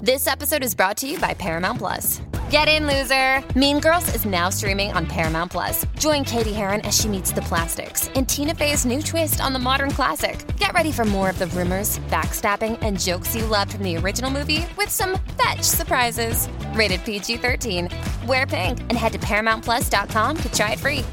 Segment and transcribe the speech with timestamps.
[0.00, 2.22] This episode is brought to you by Paramount Plus.
[2.50, 3.42] Get in, loser!
[3.58, 5.84] Mean Girls is now streaming on Paramount Plus.
[5.98, 9.58] Join Cady Heron as she meets the plastics in Tina Fey's new twist on the
[9.58, 10.38] modern classic.
[10.56, 14.30] Get ready for more of the rumors, backstabbing, and jokes you loved from the original
[14.30, 16.48] movie with some fetch surprises.
[16.74, 17.88] Rated PG 13.
[18.24, 21.04] Wear pink and head to ParamountPlus.com to try it free.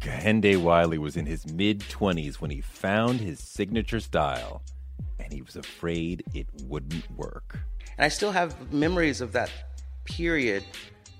[0.00, 4.62] Kehinde Wiley was in his mid 20s when he found his signature style
[5.18, 7.58] and he was afraid it wouldn't work.
[7.96, 9.50] And I still have memories of that
[10.04, 10.64] period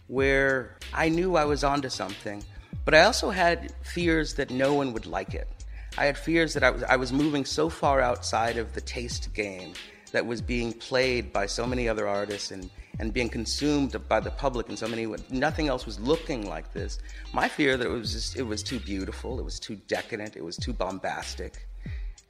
[0.08, 2.44] where I knew I was onto something,
[2.84, 5.48] but I also had fears that no one would like it.
[5.98, 9.32] I had fears that I was, I was moving so far outside of the taste
[9.34, 9.72] game
[10.12, 14.30] that was being played by so many other artists and, and being consumed by the
[14.30, 16.98] public and so many nothing else was looking like this
[17.32, 20.44] my fear that it was just it was too beautiful it was too decadent it
[20.44, 21.66] was too bombastic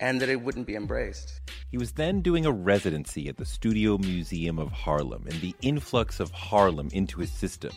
[0.00, 1.40] and that it wouldn't be embraced.
[1.70, 6.20] He was then doing a residency at the Studio Museum of Harlem and the influx
[6.20, 7.72] of Harlem into his system.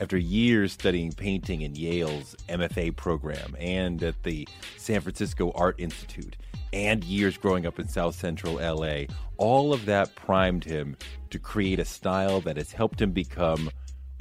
[0.00, 6.36] After years studying painting in Yale's MFA program and at the San Francisco Art Institute,
[6.72, 9.04] and years growing up in South Central LA,
[9.36, 10.96] all of that primed him
[11.30, 13.70] to create a style that has helped him become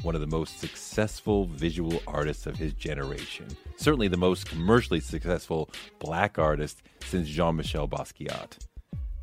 [0.03, 3.47] one of the most successful visual artists of his generation.
[3.77, 8.57] Certainly the most commercially successful black artist since Jean Michel Basquiat.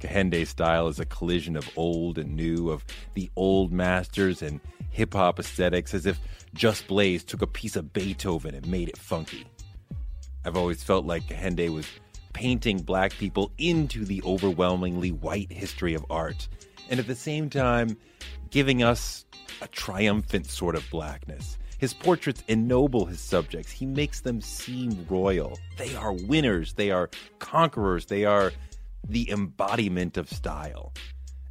[0.01, 5.15] Kehinde's style is a collision of old and new, of the old masters and hip
[5.15, 6.21] hop aesthetics, as if
[6.55, 9.45] Just Blaze took a piece of Beethoven and made it funky.
[10.45, 11.87] I've always felt like Kehinde was
[12.33, 16.49] painting black people into the overwhelmingly white history of art,
[16.89, 17.97] and at the same time,
[18.51, 19.25] giving us
[19.61, 21.59] a triumphant sort of blackness.
[21.79, 23.71] His portraits ennoble his subjects.
[23.71, 25.59] He makes them seem royal.
[25.77, 26.73] They are winners.
[26.73, 27.09] They are
[27.39, 28.07] conquerors.
[28.07, 28.53] They are
[29.09, 30.93] the embodiment of style.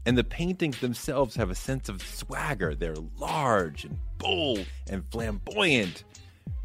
[0.05, 2.75] And the paintings themselves have a sense of swagger.
[2.75, 6.03] They're large and bold and flamboyant,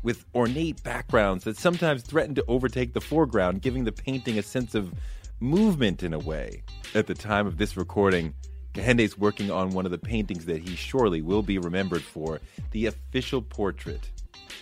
[0.03, 4.75] with ornate backgrounds that sometimes threaten to overtake the foreground, giving the painting a sense
[4.75, 4.93] of
[5.41, 6.63] movement in a way.
[6.95, 8.35] At the time of this recording,
[8.75, 12.41] Kehinde's working on one of the paintings that he surely will be remembered for
[12.71, 14.11] the official portrait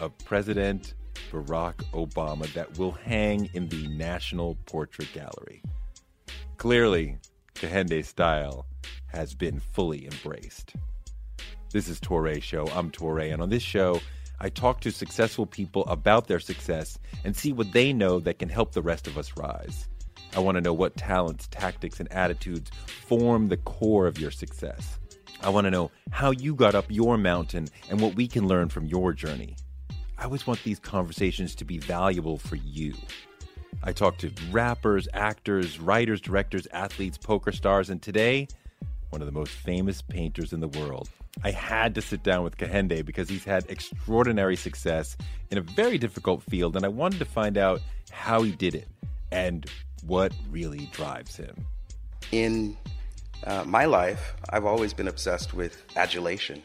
[0.00, 0.94] of President
[1.30, 5.62] Barack Obama that will hang in the National Portrait Gallery.
[6.56, 7.18] Clearly,
[7.54, 8.66] Kehinde's style
[9.06, 10.74] has been fully embraced.
[11.72, 12.66] This is Touré Show.
[12.68, 14.00] I'm Touré, and on this show,
[14.40, 18.48] I talk to successful people about their success and see what they know that can
[18.48, 19.86] help the rest of us rise.
[20.34, 24.98] I want to know what talents, tactics, and attitudes form the core of your success.
[25.42, 28.68] I want to know how you got up your mountain and what we can learn
[28.68, 29.56] from your journey.
[30.18, 32.94] I always want these conversations to be valuable for you.
[33.82, 38.46] I talk to rappers, actors, writers, directors, athletes, poker stars, and today,
[39.08, 41.08] one of the most famous painters in the world.
[41.42, 45.16] I had to sit down with Kehinde because he's had extraordinary success
[45.50, 47.80] in a very difficult field, and I wanted to find out
[48.10, 48.88] how he did it
[49.32, 49.64] and
[50.06, 51.66] what really drives him.
[52.32, 52.76] In
[53.44, 56.62] uh, my life, I've always been obsessed with adulation.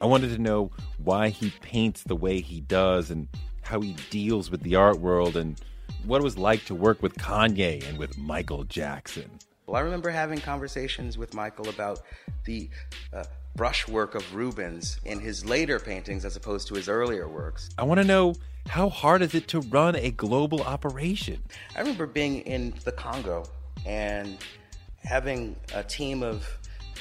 [0.00, 0.70] I wanted to know
[1.02, 3.28] why he paints the way he does and
[3.62, 5.60] how he deals with the art world and
[6.04, 9.30] what it was like to work with Kanye and with Michael Jackson.
[9.66, 12.00] Well, I remember having conversations with Michael about
[12.44, 12.68] the
[13.12, 17.70] uh, brushwork of Rubens in his later paintings as opposed to his earlier works.
[17.78, 18.34] I want to know
[18.68, 21.42] how hard is it to run a global operation?
[21.76, 23.44] I remember being in the Congo
[23.84, 24.38] and
[25.04, 26.46] having a team of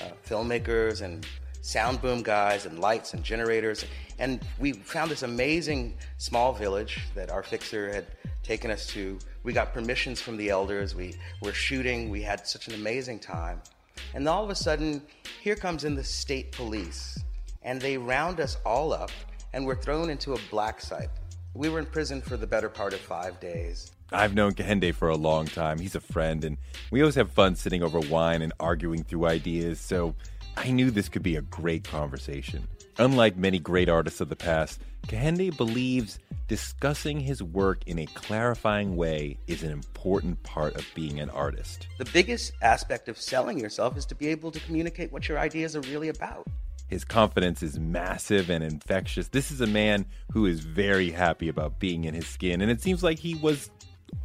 [0.01, 1.25] uh, filmmakers and
[1.61, 3.85] sound boom guys and lights and generators.
[4.19, 8.07] And we found this amazing small village that our fixer had
[8.43, 9.19] taken us to.
[9.43, 10.95] We got permissions from the elders.
[10.95, 12.09] We were shooting.
[12.09, 13.61] We had such an amazing time.
[14.13, 15.01] And all of a sudden,
[15.41, 17.19] here comes in the state police.
[17.61, 19.11] And they round us all up
[19.53, 21.09] and we're thrown into a black site.
[21.53, 23.91] We were in prison for the better part of five days.
[24.13, 25.79] I've known Kehinde for a long time.
[25.79, 26.57] He's a friend, and
[26.91, 29.79] we always have fun sitting over wine and arguing through ideas.
[29.79, 30.15] So
[30.55, 32.67] I knew this could be a great conversation.
[32.97, 38.95] Unlike many great artists of the past, Kehinde believes discussing his work in a clarifying
[38.95, 41.87] way is an important part of being an artist.
[41.97, 45.75] The biggest aspect of selling yourself is to be able to communicate what your ideas
[45.75, 46.47] are really about.
[46.91, 49.29] His confidence is massive and infectious.
[49.29, 52.81] This is a man who is very happy about being in his skin, and it
[52.81, 53.71] seems like he was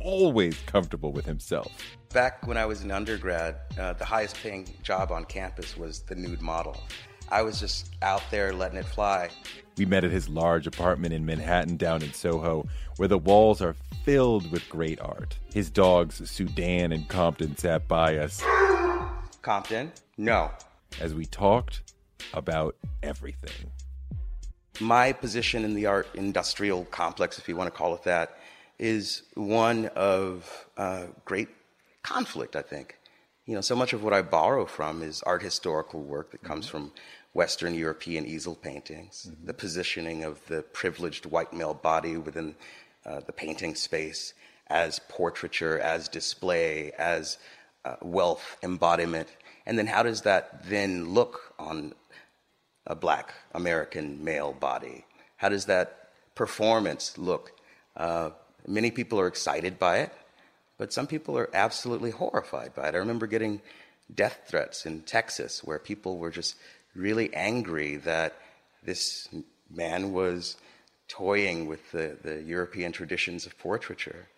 [0.00, 1.70] always comfortable with himself.
[2.12, 6.16] Back when I was an undergrad, uh, the highest paying job on campus was the
[6.16, 6.76] nude model.
[7.28, 9.28] I was just out there letting it fly.
[9.78, 12.66] We met at his large apartment in Manhattan down in Soho,
[12.96, 15.38] where the walls are filled with great art.
[15.54, 18.42] His dogs, Sudan and Compton, sat by us.
[19.42, 19.92] Compton?
[20.16, 20.50] No.
[21.00, 21.82] As we talked
[22.34, 23.70] about everything.
[24.80, 28.38] My position in the art industrial complex, if you want to call it that,
[28.78, 31.48] is one of uh, great
[32.02, 32.98] conflict, I think.
[33.46, 36.66] You know, so much of what I borrow from is art historical work that comes
[36.66, 36.78] mm-hmm.
[36.78, 36.92] from
[37.32, 39.46] Western European easel paintings, mm-hmm.
[39.46, 42.54] the positioning of the privileged white male body within
[43.06, 44.34] uh, the painting space
[44.68, 47.38] as portraiture, as display, as
[47.84, 49.28] uh, wealth embodiment.
[49.64, 51.94] And then how does that then look on
[52.86, 55.04] a black American male body?
[55.36, 57.52] How does that performance look?
[57.96, 58.30] Uh,
[58.66, 60.12] many people are excited by it,
[60.78, 62.94] but some people are absolutely horrified by it.
[62.94, 63.60] I remember getting
[64.14, 66.56] death threats in Texas where people were just
[66.94, 68.36] really angry that
[68.84, 69.28] this
[69.70, 70.56] man was
[71.08, 74.28] toying with the, the European traditions of portraiture.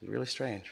[0.00, 0.64] It's really strange.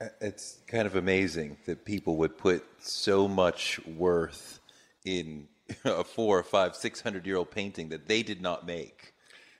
[0.00, 4.60] Uh, it's kind of amazing that people would put so much worth
[5.04, 5.48] in
[5.84, 9.12] a four or five, six hundred year old painting that they did not make.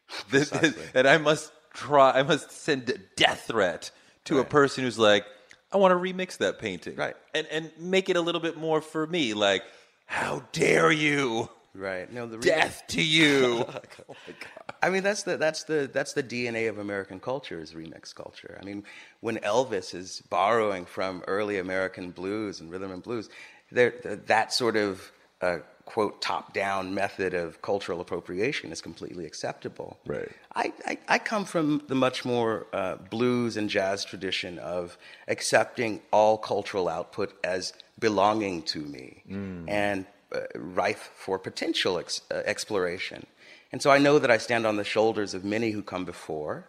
[0.31, 0.53] This,
[0.94, 3.91] and I must try, I must send a death threat
[4.25, 4.47] to right.
[4.47, 5.25] a person who's like,
[5.73, 8.81] I want to remix that painting, right, and and make it a little bit more
[8.81, 9.32] for me.
[9.32, 9.62] Like,
[10.06, 11.49] how dare you?
[11.75, 12.12] Right.
[12.12, 13.64] No, the death to you.
[13.67, 13.81] Oh,
[14.11, 14.76] oh my god.
[14.82, 18.59] I mean, that's the that's the that's the DNA of American culture is remix culture.
[18.61, 18.85] I mean,
[19.20, 23.31] when Elvis is borrowing from early American blues and rhythm and blues,
[23.70, 23.94] there
[24.26, 25.11] that sort of
[25.43, 29.99] uh, quote top down method of cultural appropriation is completely acceptable.
[30.06, 30.31] Right.
[30.55, 34.97] I, I, I come from the much more uh, blues and jazz tradition of
[35.29, 39.69] accepting all cultural output as belonging to me mm.
[39.69, 43.27] and uh, rife for potential ex- uh, exploration.
[43.73, 46.69] And so I know that I stand on the shoulders of many who come before.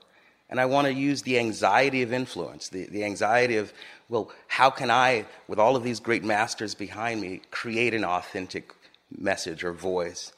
[0.53, 3.73] And I want to use the anxiety of influence, the, the anxiety of,
[4.07, 8.71] well, how can I, with all of these great masters behind me, create an authentic
[9.17, 10.31] message or voice.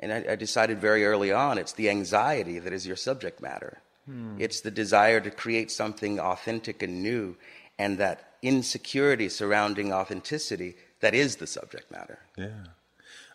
[0.00, 3.82] And I, I, decided very early on it's the anxiety that is your subject matter.
[4.06, 4.36] Hmm.
[4.38, 7.36] It's the desire to create something authentic and new,
[7.78, 12.20] and that insecurity surrounding authenticity that is the subject matter.
[12.38, 12.68] Yeah.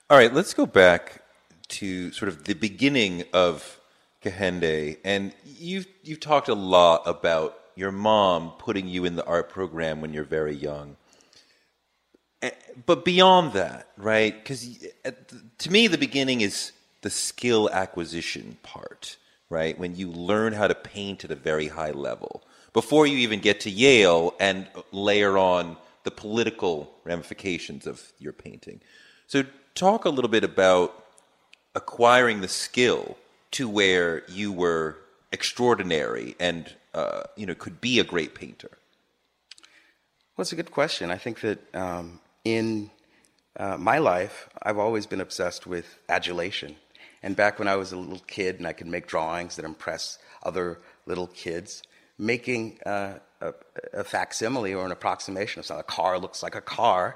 [0.09, 1.21] All right, let's go back
[1.67, 3.79] to sort of the beginning of
[4.23, 4.97] Kehinde.
[5.03, 10.01] And you've, you've talked a lot about your mom putting you in the art program
[10.01, 10.97] when you're very young.
[12.41, 12.51] Eh,
[12.85, 14.33] but beyond that, right?
[14.33, 14.77] Because
[15.57, 16.71] to me, the beginning is
[17.01, 19.17] the skill acquisition part,
[19.49, 19.77] right?
[19.77, 22.43] When you learn how to paint at a very high level
[22.73, 28.81] before you even get to Yale and layer on the political ramifications of your painting.
[29.27, 29.43] So,
[29.75, 31.05] talk a little bit about
[31.75, 33.17] acquiring the skill
[33.51, 34.97] to where you were
[35.31, 38.71] extraordinary and uh, you know could be a great painter.
[40.35, 41.11] Well, it's a good question.
[41.11, 42.89] I think that um, in
[43.57, 46.75] uh, my life, I've always been obsessed with adulation.
[47.23, 50.17] And back when I was a little kid and I could make drawings that impress
[50.41, 51.83] other little kids,
[52.17, 53.53] making uh, a,
[53.93, 57.15] a, facsimile or an approximation of something, a car looks like a car,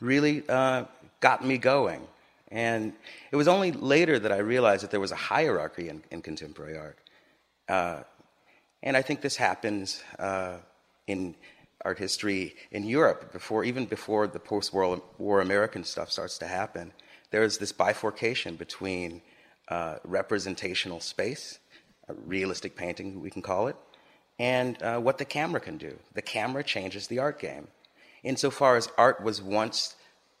[0.00, 0.84] really uh,
[1.20, 2.06] got me going.
[2.50, 2.92] And
[3.30, 6.78] it was only later that I realized that there was a hierarchy in, in contemporary
[6.78, 6.98] art.
[7.68, 8.02] Uh,
[8.82, 10.58] and I think this happens uh,
[11.06, 11.34] in
[11.84, 16.92] art history in Europe, before, even before the post war American stuff starts to happen,
[17.30, 19.22] there's this bifurcation between
[19.68, 21.58] uh, representational space,
[22.08, 23.76] realistic painting, we can call it,
[24.38, 25.96] and uh, what the camera can do.
[26.14, 27.68] The camera changes the art game.
[28.22, 29.96] Insofar as art was once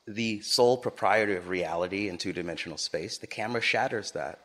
[0.06, 4.40] the sole proprietor of reality in two dimensional space, the camera shatters that.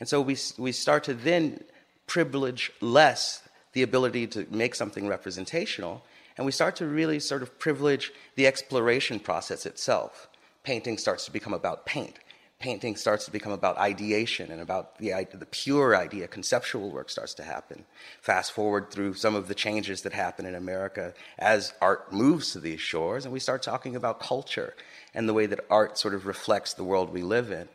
[0.00, 1.62] And so we, we start to then
[2.06, 3.42] privilege less
[3.72, 6.04] the ability to make something representational
[6.36, 10.28] and we start to really sort of privilege the exploration process itself.
[10.64, 12.18] Painting starts to become about paint.
[12.58, 16.26] Painting starts to become about ideation and about the, the pure idea.
[16.26, 17.84] Conceptual work starts to happen.
[18.20, 22.60] Fast forward through some of the changes that happen in America as art moves to
[22.60, 24.74] these shores, and we start talking about culture
[25.12, 27.68] and the way that art sort of reflects the world we live in.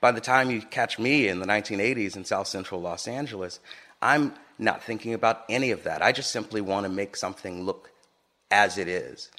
[0.00, 3.60] By the time you catch me in the 1980s in South Central Los Angeles,
[4.02, 6.02] I'm not thinking about any of that.
[6.02, 7.90] I just simply want to make something look
[8.50, 9.30] as it is.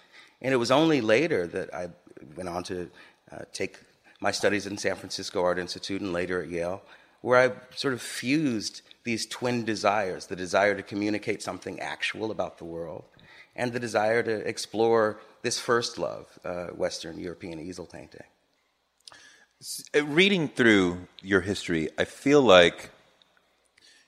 [0.41, 1.89] And it was only later that I
[2.35, 2.89] went on to
[3.31, 3.77] uh, take
[4.25, 6.81] my studies in San Francisco Art Institute and later at Yale,
[7.21, 12.57] where I sort of fused these twin desires the desire to communicate something actual about
[12.57, 13.03] the world
[13.55, 18.23] and the desire to explore this first love, uh, Western European easel painting.
[19.95, 22.89] Uh, reading through your history, I feel like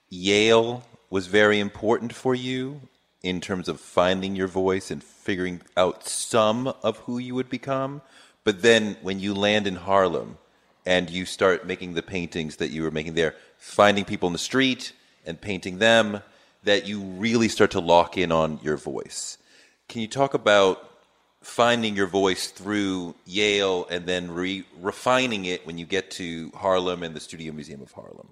[0.10, 2.82] Yale was very important for you
[3.22, 8.02] in terms of finding your voice and figuring out some of who you would become.
[8.48, 10.38] But then when you land in Harlem
[10.86, 14.40] and you start making the paintings that you were making there, finding people in the
[14.40, 14.94] street
[15.26, 16.22] and painting them,
[16.64, 19.38] that you really start to lock in on your voice.
[19.90, 20.90] Can you talk about
[21.42, 27.04] finding your voice through Yale and then re- refining it when you get to Harlem
[27.04, 28.30] and the Studio Museum of Harlem?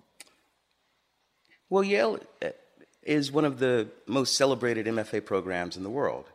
[1.70, 2.52] Well, Yale uh,
[3.04, 6.30] is one of the most celebrated MFA programs in the world.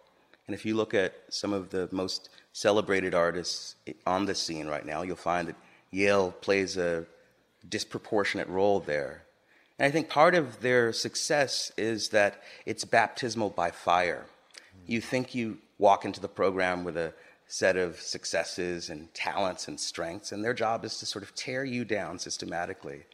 [0.46, 3.76] And if you look at some of the most celebrated artists
[4.06, 5.56] on the scene right now, you'll find that
[5.90, 7.06] Yale plays a
[7.68, 9.22] disproportionate role there.
[9.78, 14.26] And I think part of their success is that it's baptismal by fire.
[14.86, 17.14] You think you walk into the program with a
[17.46, 21.64] set of successes and talents and strengths, and their job is to sort of tear
[21.64, 23.04] you down systematically.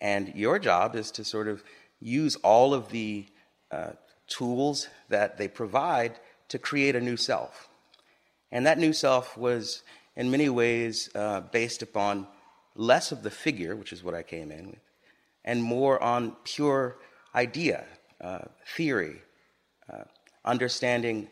[0.00, 1.62] And your job is to sort of
[2.00, 3.26] use all of the
[3.70, 3.90] uh,
[4.26, 7.68] tools that they provide to create a new self.
[8.54, 9.82] And that new self was,
[10.14, 12.28] in many ways, uh, based upon
[12.76, 14.80] less of the figure, which is what I came in with,
[15.44, 16.96] and more on pure
[17.34, 17.84] idea,
[18.20, 18.44] uh,
[18.76, 19.20] theory,
[19.92, 20.04] uh,
[20.44, 21.28] understanding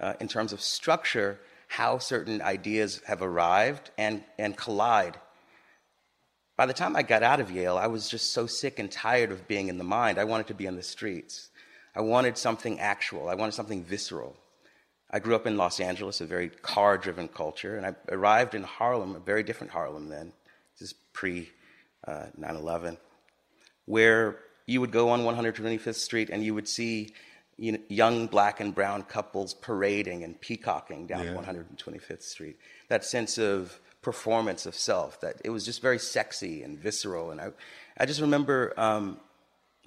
[0.00, 1.38] uh, in terms of structure
[1.68, 5.16] how certain ideas have arrived and, and collide.
[6.56, 9.30] By the time I got out of Yale, I was just so sick and tired
[9.30, 10.18] of being in the mind.
[10.18, 11.50] I wanted to be on the streets.
[11.94, 14.36] I wanted something actual, I wanted something visceral.
[15.14, 18.64] I grew up in Los Angeles, a very car driven culture, and I arrived in
[18.64, 20.32] Harlem, a very different Harlem then.
[20.72, 21.48] This is pre
[22.04, 22.98] uh, 9 11,
[23.86, 27.12] where you would go on 125th Street and you would see
[27.56, 31.34] you know, young black and brown couples parading and peacocking down yeah.
[31.34, 32.56] 125th Street.
[32.88, 37.30] That sense of performance of self, that it was just very sexy and visceral.
[37.30, 37.50] And I,
[37.96, 39.20] I just remember um,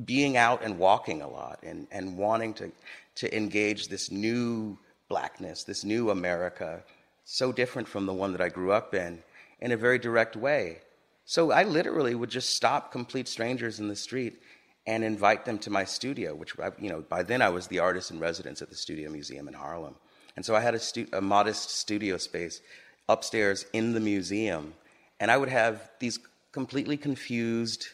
[0.05, 2.72] being out and walking a lot and, and wanting to,
[3.15, 4.77] to engage this new
[5.09, 6.83] blackness, this new America,
[7.25, 9.19] so different from the one that I grew up in,
[9.59, 10.79] in a very direct way.
[11.25, 14.41] So I literally would just stop complete strangers in the street
[14.85, 18.11] and invite them to my studio, which, you know, by then I was the artist
[18.11, 19.95] in residence at the Studio Museum in Harlem.
[20.37, 22.61] And so I had a, stu- a modest studio space
[23.09, 24.73] upstairs in the museum,
[25.19, 26.19] and I would have these
[26.53, 27.87] completely confused,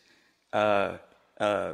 [0.51, 0.97] uh,
[1.39, 1.73] uh,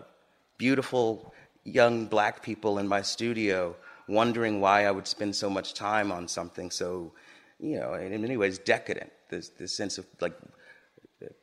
[0.58, 1.34] beautiful
[1.66, 3.76] young black people in my studio
[4.10, 7.14] wondering why I would spend so much time on something so,
[7.60, 9.12] you know, in many ways decadent.
[9.30, 10.34] This, this sense of like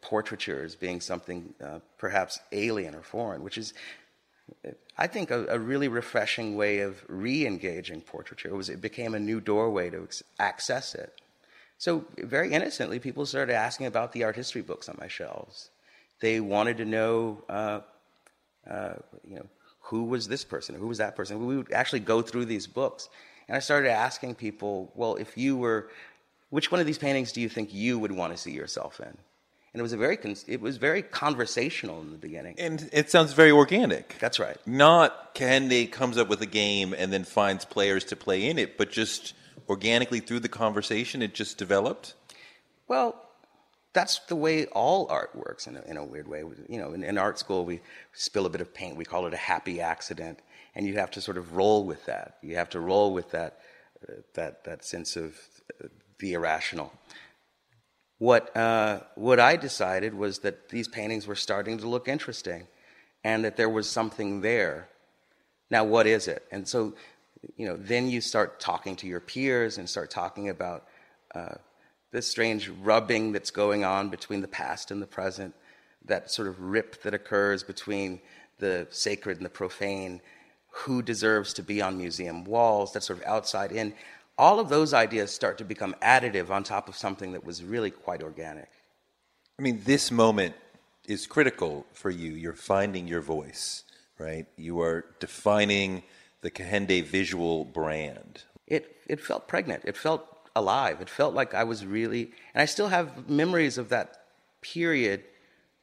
[0.01, 3.75] portraiture as being something uh, perhaps alien or foreign, which is,
[4.97, 8.49] I think, a, a really refreshing way of re-engaging portraiture.
[8.49, 10.09] It was it became a new doorway to
[10.39, 11.21] access it.
[11.79, 15.71] So very innocently, people started asking about the art history books on my shelves.
[16.21, 17.81] They wanted to know, uh,
[18.69, 18.95] uh,
[19.29, 19.47] you know,
[19.87, 20.75] who was this person?
[20.75, 21.45] Who was that person?
[21.47, 23.09] We would actually go through these books.
[23.49, 25.91] And I started asking people, well, if you were,
[26.51, 29.07] which one of these paintings do you think you would want to see yourself in?
[29.07, 32.57] And it was a very, it was very conversational in the beginning.
[32.59, 34.17] And it sounds very organic.
[34.19, 34.57] That's right.
[34.67, 38.79] Not Candy comes up with a game and then finds players to play in it,
[38.79, 39.35] but just
[39.69, 42.15] organically through the conversation, it just developed.
[42.89, 43.23] Well,
[43.97, 46.41] that's the way all art works in a, in a weird way.
[46.69, 47.81] You know, in, in, art school, we
[48.13, 48.95] spill a bit of paint.
[48.95, 50.41] We call it a happy accident,
[50.75, 52.37] and you have to sort of roll with that.
[52.43, 53.61] You have to roll with that,
[54.07, 55.39] uh, that, that sense of
[55.83, 55.89] uh,
[56.19, 56.93] the irrational.
[58.19, 62.67] What, uh, what I decided was that these paintings were starting to look interesting,
[63.25, 64.89] and that there was something there.
[65.71, 66.45] Now, what is it?
[66.53, 66.93] And so,
[67.57, 70.85] you know, then you start talking to your peers and start talking about
[71.35, 71.55] uh,
[72.13, 75.55] this strange rubbing that's going on between the past and the present,
[76.05, 78.21] that sort of rip that occurs between
[78.59, 80.21] the sacred and the profane,
[80.71, 83.95] who deserves to be on museum walls, that sort of outside in.
[84.39, 87.91] All of those ideas start to become additive on top of something that was really
[87.91, 88.69] quite organic.
[89.59, 90.55] I mean, this moment
[91.07, 92.33] is critical for you.
[92.33, 93.85] You're finding your voice,
[94.19, 94.47] right?
[94.57, 96.03] You are defining
[96.43, 98.43] the Kehinde visual brand.
[98.67, 99.85] It it felt pregnant.
[99.87, 101.01] It felt alive.
[101.01, 104.25] It felt like I was really, and I still have memories of that
[104.63, 105.23] period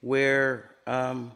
[0.01, 1.31] where um,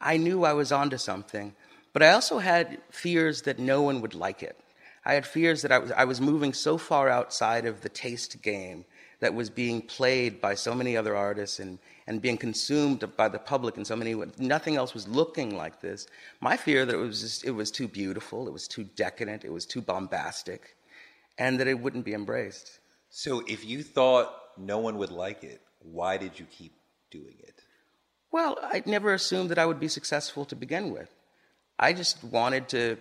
[0.00, 1.54] I knew I was onto something,
[1.92, 4.58] but I also had fears that no one would like it.
[5.04, 8.42] I had fears that I was, I was moving so far outside of the taste
[8.42, 8.84] game
[9.20, 13.38] that was being played by so many other artists and, and being consumed by the
[13.38, 14.30] public in so many ways.
[14.38, 16.06] Nothing else was looking like this.
[16.40, 19.52] My fear that it was just, it was too beautiful, it was too decadent, it
[19.52, 20.76] was too bombastic,
[21.40, 22.78] and that it wouldn't be embraced.
[23.08, 26.74] So if you thought no one would like it, why did you keep
[27.10, 27.54] doing it?
[28.30, 31.08] Well, I never assumed that I would be successful to begin with.
[31.78, 32.98] I just wanted to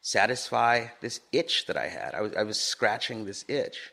[0.00, 2.14] satisfy this itch that I had.
[2.14, 3.92] I was, I was scratching this itch.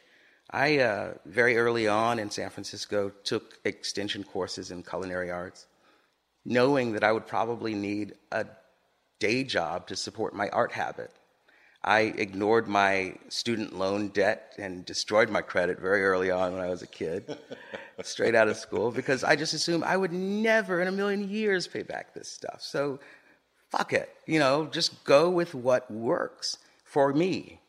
[0.50, 5.68] I, uh, very early on in San Francisco, took extension courses in culinary arts,
[6.46, 8.46] knowing that I would probably need a
[9.20, 11.12] day job to support my art habit.
[11.84, 16.70] I ignored my student loan debt and destroyed my credit very early on when I
[16.70, 17.38] was a kid,
[18.04, 21.68] straight out of school, because I just assumed I would never in a million years
[21.68, 22.62] pay back this stuff.
[22.62, 23.00] So
[23.70, 27.62] fuck it, you know, just go with what works for me.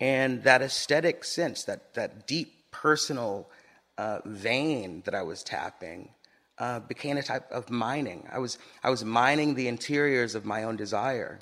[0.00, 3.48] And that aesthetic sense, that, that deep personal
[3.96, 6.10] uh, vein that I was tapping,
[6.58, 8.26] uh, became a type of mining.
[8.30, 11.38] I was, I was mining the interiors of my own desire.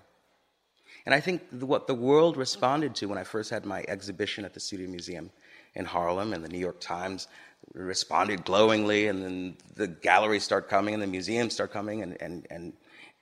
[1.07, 4.55] And I think what the world responded to when I first had my exhibition at
[4.55, 5.31] the Studio Museum
[5.75, 7.29] in Harlem and the New York Times
[7.75, 12.47] responded glowingly, and then the galleries start coming and the museums start coming and, and,
[12.51, 12.73] and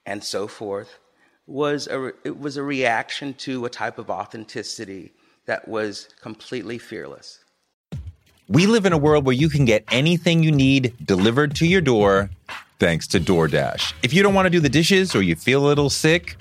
[0.07, 0.99] and so forth
[1.47, 5.13] was a, it was a reaction to a type of authenticity
[5.47, 7.41] that was completely fearless.
[8.49, 11.81] We live in a world where you can get anything you need delivered to your
[11.81, 12.31] door
[12.79, 13.93] thanks to DoorDash.
[14.03, 16.41] If you don't want to do the dishes or you feel a little sick,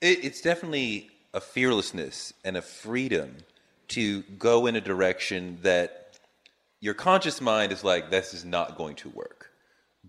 [0.00, 3.36] It, it's definitely a fearlessness and a freedom
[3.88, 6.18] to go in a direction that
[6.80, 9.50] your conscious mind is like, this is not going to work.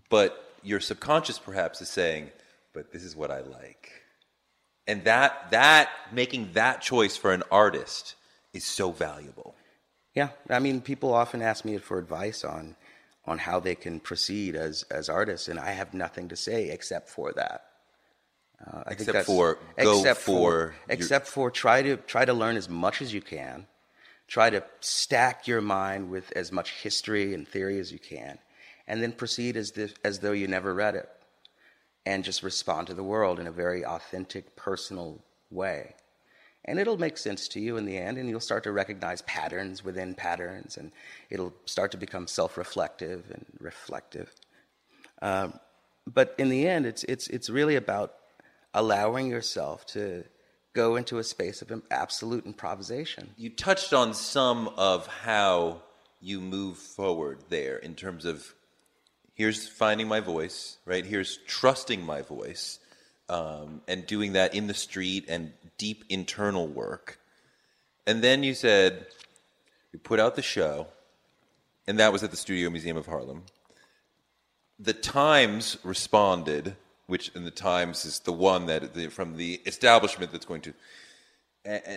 [0.08, 2.30] But your subconscious perhaps is saying,
[2.72, 3.90] but this is what I like.
[4.86, 8.14] And that, that, making that choice for an artist
[8.52, 9.54] is so valuable.
[10.14, 12.76] Yeah, I mean, people often ask me for advice on
[13.24, 17.08] on how they can proceed as as artists, and I have nothing to say except
[17.08, 17.64] for that.
[18.66, 22.56] Uh, I except for go except for, for except for try to try to learn
[22.56, 23.66] as much as you can.
[24.28, 28.38] Try to stack your mind with as much history and theory as you can,
[28.86, 29.72] and then proceed as
[30.04, 31.08] as though you never read it,
[32.06, 35.94] and just respond to the world in a very authentic, personal way
[36.64, 39.84] and it'll make sense to you in the end and you'll start to recognize patterns
[39.84, 40.92] within patterns and
[41.30, 44.32] it'll start to become self-reflective and reflective
[45.20, 45.58] um,
[46.06, 48.14] but in the end it's, it's, it's really about
[48.74, 50.24] allowing yourself to
[50.74, 55.82] go into a space of absolute improvisation you touched on some of how
[56.20, 58.54] you move forward there in terms of
[59.34, 62.78] here's finding my voice right here's trusting my voice
[63.32, 67.18] um, and doing that in the street and deep internal work.
[68.06, 69.06] And then you said,
[69.92, 70.88] you put out the show,
[71.86, 73.44] and that was at the Studio Museum of Harlem.
[74.78, 76.76] The Times responded,
[77.12, 80.74] which in the Times is the one that the, from the establishment that's going to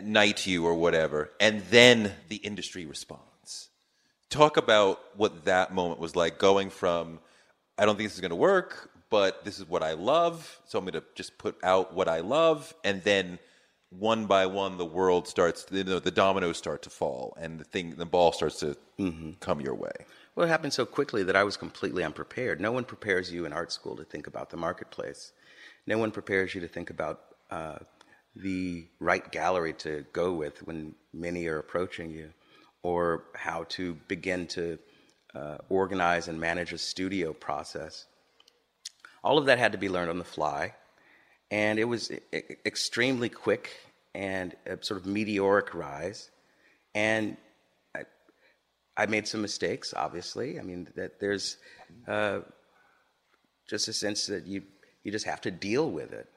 [0.03, 3.69] knight you or whatever, and then the industry responds.
[4.29, 7.19] Talk about what that moment was like, going from
[7.77, 10.59] I don't think this is going to work but this is what I love.
[10.65, 13.39] So I'm going to just put out what I love, and then
[13.89, 17.63] one by one, the world starts, you know, the dominoes start to fall, and the
[17.63, 19.31] thing, the ball starts to mm-hmm.
[19.39, 19.93] come your way.
[20.35, 22.59] Well, it happened so quickly that I was completely unprepared.
[22.59, 25.31] No one prepares you in art school to think about the marketplace.
[25.87, 27.77] No one prepares you to think about uh,
[28.35, 32.33] the right gallery to go with when many are approaching you,
[32.83, 34.77] or how to begin to
[35.33, 38.05] uh, organize and manage a studio process.
[39.23, 40.73] All of that had to be learned on the fly.
[41.49, 42.11] And it was
[42.65, 43.71] extremely quick
[44.13, 46.29] and a sort of meteoric rise.
[46.93, 47.37] And
[48.97, 50.59] I made some mistakes, obviously.
[50.59, 51.57] I mean, that there's
[52.07, 52.39] uh,
[53.69, 54.63] just a sense that you,
[55.03, 56.27] you just have to deal with it.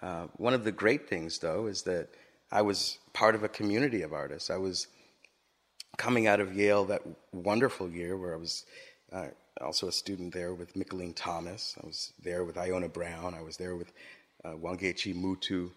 [0.00, 2.08] Uh, one of the great things, though, is that
[2.52, 4.48] I was part of a community of artists.
[4.48, 4.86] I was
[5.96, 8.64] coming out of Yale that wonderful year where I was
[9.12, 9.26] uh,
[9.60, 11.76] also a student there with Mickalene Thomas.
[11.82, 13.34] I was there with Iona Brown.
[13.34, 13.92] I was there with
[14.44, 15.70] uh, Wangechi Mutu.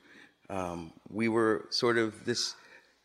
[0.49, 2.55] Um, we were sort of this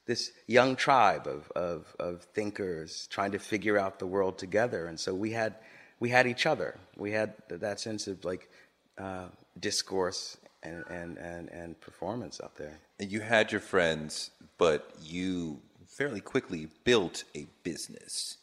[0.07, 4.99] this young tribe of, of, of thinkers trying to figure out the world together, and
[4.99, 5.57] so we had
[5.99, 6.77] we had each other.
[6.97, 8.51] We had that sense of like
[8.99, 12.79] uh, discourse and, and, and, and performance out there.
[13.01, 18.37] And you had your friends, but you fairly quickly built a business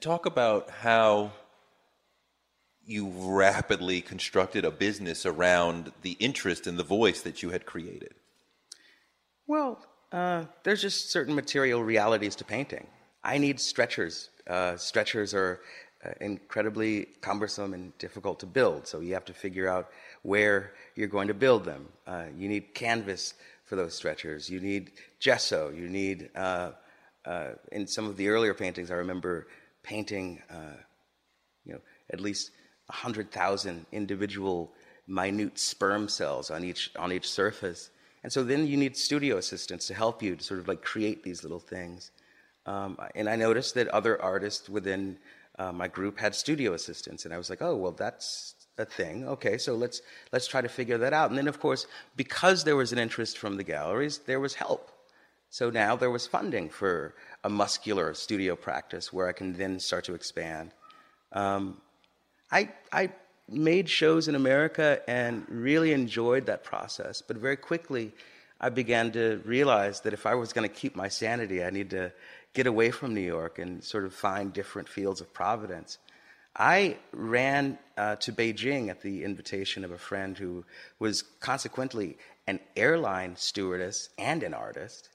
[0.00, 1.32] talk about how
[2.84, 8.14] you rapidly constructed a business around the interest and the voice that you had created.
[9.46, 12.86] Well, uh, there's just certain material realities to painting.
[13.24, 14.30] I need stretchers.
[14.46, 15.60] Uh, stretchers are
[16.04, 19.88] uh, incredibly cumbersome and difficult to build, so you have to figure out
[20.22, 21.88] where you're going to build them.
[22.06, 24.50] Uh, you need canvas for those stretchers.
[24.50, 25.70] You need gesso.
[25.70, 26.72] You need uh,
[27.24, 29.46] uh, in some of the earlier paintings, I remember
[29.82, 30.42] painting,
[31.64, 31.80] you know,
[32.12, 32.50] at least
[32.90, 34.74] hundred thousand individual
[35.06, 37.90] minute sperm cells on each on each surface.
[38.22, 41.22] And so then you need studio assistants to help you to sort of like create
[41.22, 42.10] these little things.
[42.66, 45.18] Um, and I noticed that other artists within
[45.58, 49.26] uh, my group had studio assistants, and I was like, oh well, that's a thing.
[49.28, 50.00] Okay, so let's
[50.32, 51.30] let's try to figure that out.
[51.30, 54.90] And then, of course, because there was an interest from the galleries, there was help.
[55.50, 60.04] So now there was funding for a muscular studio practice where I can then start
[60.04, 60.70] to expand.
[61.32, 61.82] Um,
[62.50, 63.10] I, I
[63.48, 68.12] made shows in America and really enjoyed that process, but very quickly
[68.60, 71.90] I began to realize that if I was going to keep my sanity, I need
[71.90, 72.12] to
[72.54, 75.98] get away from New York and sort of find different fields of providence.
[76.56, 80.64] I ran uh, to Beijing at the invitation of a friend who
[80.98, 85.08] was consequently an airline stewardess and an artist.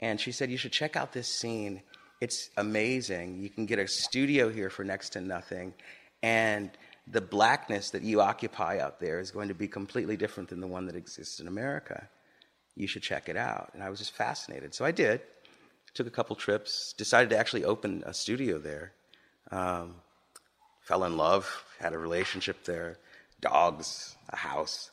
[0.00, 1.82] And she said, You should check out this scene.
[2.20, 3.38] It's amazing.
[3.38, 5.74] You can get a studio here for next to nothing.
[6.22, 6.70] And
[7.10, 10.66] the blackness that you occupy out there is going to be completely different than the
[10.66, 12.08] one that exists in America.
[12.76, 13.70] You should check it out.
[13.74, 14.74] And I was just fascinated.
[14.74, 15.20] So I did.
[15.94, 18.92] Took a couple trips, decided to actually open a studio there.
[19.50, 19.96] Um,
[20.80, 22.98] fell in love, had a relationship there,
[23.40, 24.90] dogs, a house.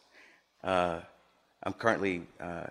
[0.63, 1.01] Uh,
[1.63, 2.67] I'm currently uh,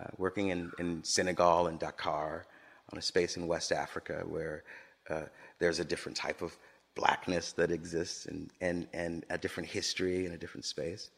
[0.00, 2.46] uh, working in, in Senegal and Dakar
[2.92, 4.62] on a space in West Africa where
[5.10, 5.22] uh,
[5.58, 6.56] there's a different type of
[6.98, 11.10] blackness that exists and, and, and a different history and a different space.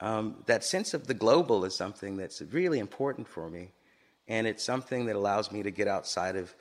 [0.00, 3.64] Um, that sense of the global is something that's really important for me.
[4.26, 6.54] And it's something that allows me to get outside of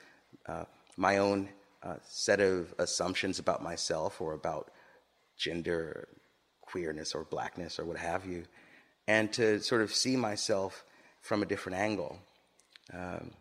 [0.45, 0.65] uh,
[0.97, 1.49] my own
[1.81, 4.71] uh, set of assumptions about myself or about
[5.37, 6.07] gender,
[6.61, 8.43] queerness, or blackness, or what have you,
[9.07, 10.83] and to sort of see myself
[11.21, 12.19] from a different angle.
[12.93, 13.31] Um,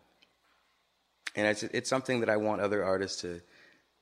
[1.35, 3.41] and it's, it's something that I want other artists to,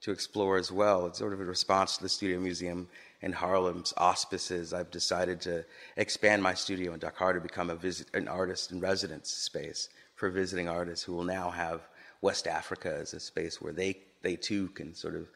[0.07, 1.05] to explore as well.
[1.05, 2.87] It's sort of a response to the Studio Museum
[3.21, 4.73] in Harlem's auspices.
[4.73, 5.65] I've decided to
[5.97, 10.29] expand my studio in Dakar to become a visit, an artist in residence space for
[10.29, 11.81] visiting artists who will now have
[12.21, 15.27] West Africa as a space where they, they too can sort of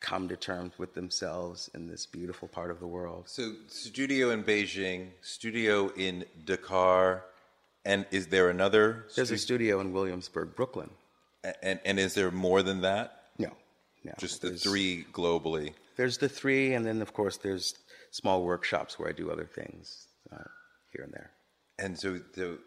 [0.00, 3.28] come to terms with themselves in this beautiful part of the world.
[3.28, 7.22] So, studio in Beijing, studio in Dakar,
[7.84, 9.06] and is there another?
[9.14, 10.90] There's stu- a studio in Williamsburg, Brooklyn.
[11.62, 13.19] And, and is there more than that?
[14.04, 14.12] No.
[14.18, 15.74] Just the three globally.
[15.96, 17.74] There's the three, and then of course there's
[18.10, 20.38] small workshops where I do other things uh,
[20.92, 21.30] here and there.
[21.78, 22.58] And so, the,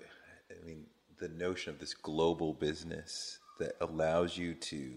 [0.52, 0.86] I mean,
[1.20, 4.94] the notion of this global business that allows you to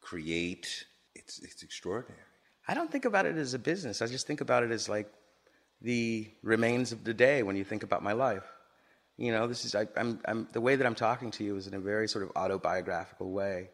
[0.00, 2.22] create, it's it's extraordinary.
[2.66, 4.02] I don't think about it as a business.
[4.02, 5.10] I just think about it as like
[5.80, 8.44] the remains of the day when you think about my life.
[9.16, 11.66] You know, this is I, I'm, I'm the way that I'm talking to you is
[11.66, 13.70] in a very sort of autobiographical way.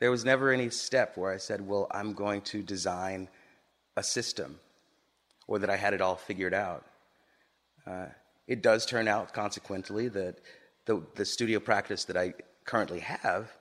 [0.00, 3.28] There was never any step where I said, "Well, I'm going to design
[3.96, 4.60] a system,"
[5.46, 6.84] or that I had it all figured out.
[7.86, 8.06] Uh,
[8.46, 10.40] it does turn out, consequently, that
[10.86, 12.34] the, the studio practice that I
[12.64, 13.52] currently have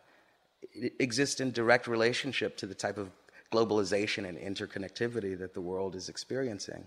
[1.00, 3.10] exists in direct relationship to the type of
[3.52, 6.86] globalization and interconnectivity that the world is experiencing.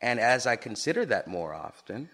[0.00, 2.10] And as I consider that more often,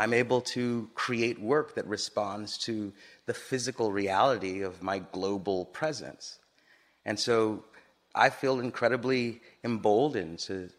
[0.00, 2.90] I'm able to create work that responds to
[3.26, 6.38] the physical reality of my global presence.
[7.04, 7.64] And so
[8.14, 10.70] I feel incredibly emboldened to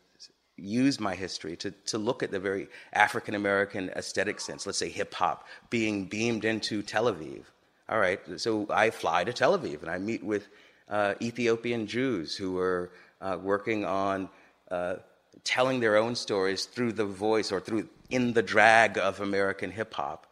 [0.58, 4.90] use my history to, to look at the very African American aesthetic sense, let's say
[4.90, 7.44] hip hop, being beamed into Tel Aviv.
[7.90, 10.48] All right, so I fly to Tel Aviv and I meet with
[10.90, 12.90] uh, Ethiopian Jews who are
[13.22, 14.30] uh, working on
[14.72, 14.96] uh,
[15.44, 19.94] telling their own stories through the voice or through in the drag of American hip
[19.94, 20.28] hop.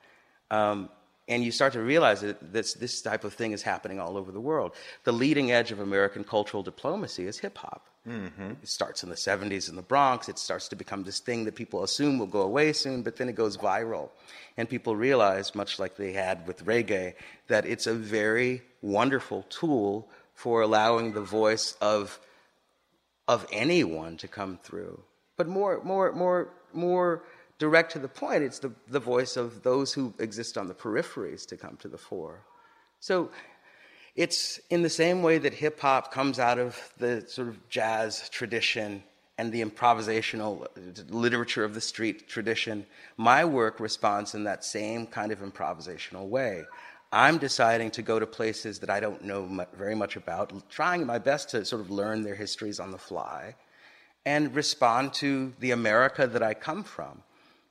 [0.51, 0.89] Um,
[1.27, 4.31] and you start to realize that this, this type of thing is happening all over
[4.31, 4.73] the world.
[5.03, 7.87] The leading edge of American cultural diplomacy is hip hop.
[8.07, 8.53] Mm-hmm.
[8.63, 10.27] It starts in the 70s in the Bronx.
[10.27, 13.29] It starts to become this thing that people assume will go away soon, but then
[13.29, 14.09] it goes viral.
[14.57, 17.13] And people realize, much like they had with reggae,
[17.47, 22.19] that it's a very wonderful tool for allowing the voice of,
[23.27, 25.03] of anyone to come through.
[25.37, 27.23] But more, more, more, more
[27.59, 31.45] direct to the point, it's the, the voice of those who exist on the peripheries
[31.47, 32.41] to come to the fore.
[33.01, 33.29] So
[34.15, 38.29] it's in the same way that hip hop comes out of the sort of jazz
[38.29, 39.03] tradition
[39.37, 40.67] and the improvisational
[41.09, 42.85] literature of the street tradition.
[43.15, 46.63] My work responds in that same kind of improvisational way.
[47.11, 51.17] I'm deciding to go to places that I don't know very much about, trying my
[51.17, 53.55] best to sort of learn their histories on the fly
[54.25, 57.23] and respond to the America that I come from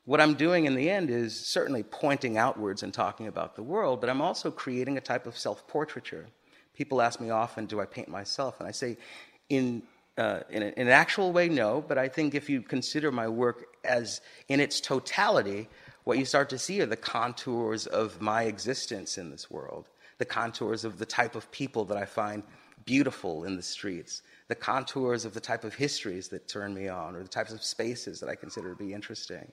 [0.08, 4.00] what I'm doing in the end is certainly pointing outwards and talking about the world,
[4.00, 6.24] but I'm also creating a type of self portraiture.
[6.72, 8.58] People ask me often, do I paint myself?
[8.58, 8.96] And I say,
[9.50, 9.82] in,
[10.16, 13.28] uh, in, a, in, an actual way, no, but I think if you consider my
[13.28, 15.68] work as in its totality,
[16.04, 20.24] what you start to see are the contours of my existence in this world, the
[20.24, 22.42] contours of the type of people that I find
[22.86, 27.14] beautiful in the streets, the contours of the type of histories that turn me on,
[27.14, 29.52] or the types of spaces that I consider to be interesting.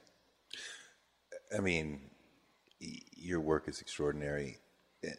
[1.55, 2.01] I mean,
[3.15, 4.57] your work is extraordinary,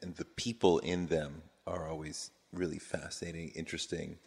[0.02, 4.18] and the people in them are always really fascinating, interesting.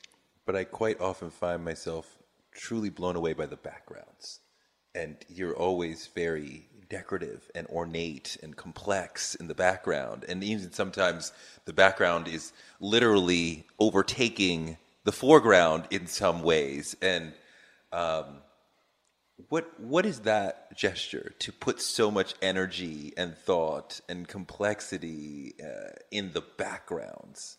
[0.46, 2.18] But I quite often find myself
[2.52, 4.40] truly blown away by the backgrounds.
[4.96, 10.26] And you're always very decorative and ornate and complex in the background.
[10.28, 11.32] And even sometimes
[11.66, 16.96] the background is literally overtaking the foreground in some ways.
[17.02, 17.34] And
[17.92, 18.42] um,
[19.48, 25.92] what what is that gesture to put so much energy and thought and complexity uh,
[26.12, 27.58] in the backgrounds?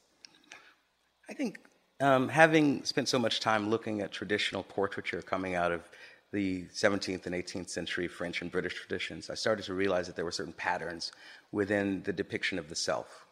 [1.28, 1.60] I think
[2.00, 5.88] um, having spent so much time looking at traditional portraiture coming out of
[6.32, 10.24] the 17th and 18th century French and British traditions, I started to realize that there
[10.24, 11.12] were certain patterns
[11.50, 13.26] within the depiction of the self.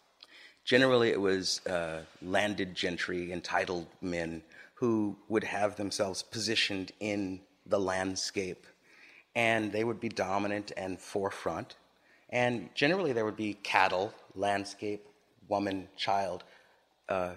[0.65, 4.43] Generally, it was uh, landed gentry, entitled men
[4.75, 8.67] who would have themselves positioned in the landscape.
[9.35, 11.77] And they would be dominant and forefront.
[12.31, 15.07] And generally, there would be cattle, landscape,
[15.49, 16.45] woman, child,
[17.09, 17.33] uh,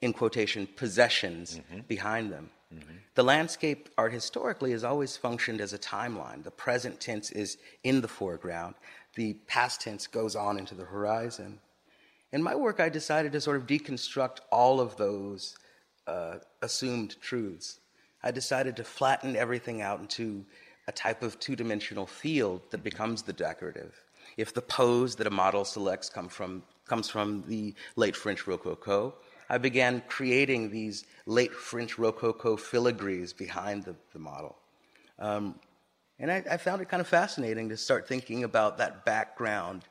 [0.00, 1.80] in quotation, possessions mm-hmm.
[1.88, 2.50] behind them.
[2.74, 2.96] Mm-hmm.
[3.14, 6.44] The landscape art historically has always functioned as a timeline.
[6.44, 8.74] The present tense is in the foreground,
[9.14, 11.58] the past tense goes on into the horizon.
[12.32, 15.56] In my work, I decided to sort of deconstruct all of those
[16.06, 17.80] uh, assumed truths.
[18.22, 20.44] I decided to flatten everything out into
[20.86, 24.02] a type of two dimensional field that becomes the decorative.
[24.36, 29.14] If the pose that a model selects come from, comes from the late French Rococo,
[29.50, 34.56] I began creating these late French Rococo filigrees behind the, the model.
[35.18, 35.58] Um,
[36.18, 39.84] and I, I, found it kind of fascinating to start thinking about that background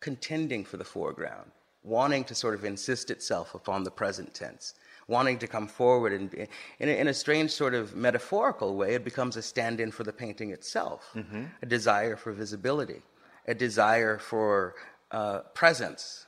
[0.00, 1.50] contending for the foreground,
[1.82, 4.74] wanting to sort of insist itself upon the present tense,
[5.08, 6.12] wanting to come forward.
[6.12, 6.32] And
[6.78, 10.04] in, a, in a strange sort of metaphorical way, it becomes a stand in for
[10.04, 11.44] the painting itself, mm-hmm.
[11.62, 13.02] a desire for visibility,
[13.46, 14.74] a desire for
[15.10, 16.26] uh, presence.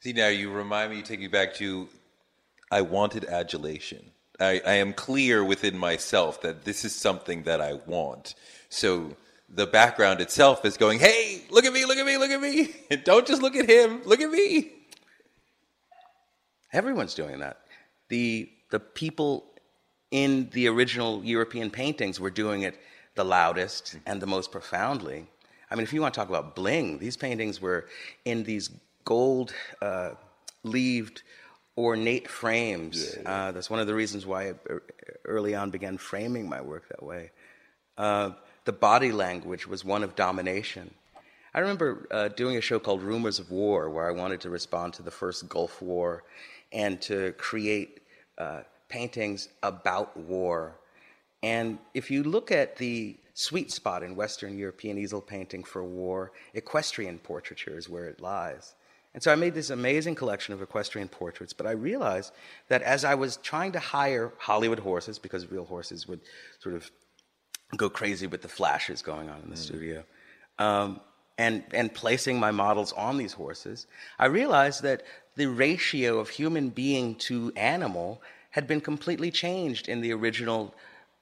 [0.00, 1.88] See, now you remind me, you take me back to
[2.70, 4.10] I wanted adulation.
[4.40, 8.34] I, I am clear within myself that this is something that I want.
[8.68, 9.16] So
[9.48, 12.74] the background itself is going, hey, look at me, look at me, look at me.
[12.90, 14.72] And don't just look at him, look at me.
[16.72, 17.58] Everyone's doing that.
[18.08, 19.44] The, the people
[20.10, 22.78] in the original European paintings were doing it
[23.14, 25.26] the loudest and the most profoundly.
[25.70, 27.86] I mean, if you want to talk about bling, these paintings were
[28.24, 28.70] in these
[29.04, 30.10] gold uh,
[30.62, 31.22] leaved
[31.76, 33.16] ornate frames.
[33.16, 33.30] Yeah, yeah.
[33.30, 34.54] Uh, that's one of the reasons why I
[35.24, 37.30] early on began framing my work that way.
[37.98, 38.30] Uh,
[38.64, 40.94] the body language was one of domination.
[41.54, 44.94] I remember uh, doing a show called Rumors of War, where I wanted to respond
[44.94, 46.24] to the first Gulf War
[46.72, 48.00] and to create
[48.38, 50.78] uh, paintings about war.
[51.42, 56.32] And if you look at the sweet spot in Western European easel painting for war,
[56.54, 58.74] equestrian portraiture is where it lies.
[59.12, 62.32] And so I made this amazing collection of equestrian portraits, but I realized
[62.68, 66.20] that as I was trying to hire Hollywood horses, because real horses would
[66.58, 66.90] sort of
[67.76, 69.58] go crazy with the flashes going on in the mm.
[69.58, 70.04] studio,
[70.58, 71.00] um,
[71.38, 73.86] and, and placing my models on these horses,
[74.18, 75.02] I realized that
[75.36, 80.74] the ratio of human being to animal had been completely changed in the original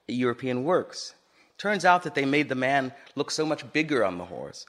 [0.07, 1.15] European works.
[1.57, 4.67] Turns out that they made the man look so much bigger on the horse.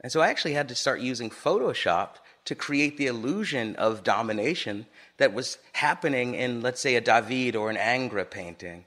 [0.00, 2.10] And so I actually had to start using Photoshop
[2.44, 7.70] to create the illusion of domination that was happening in, let's say, a David or
[7.70, 8.84] an Ingres painting.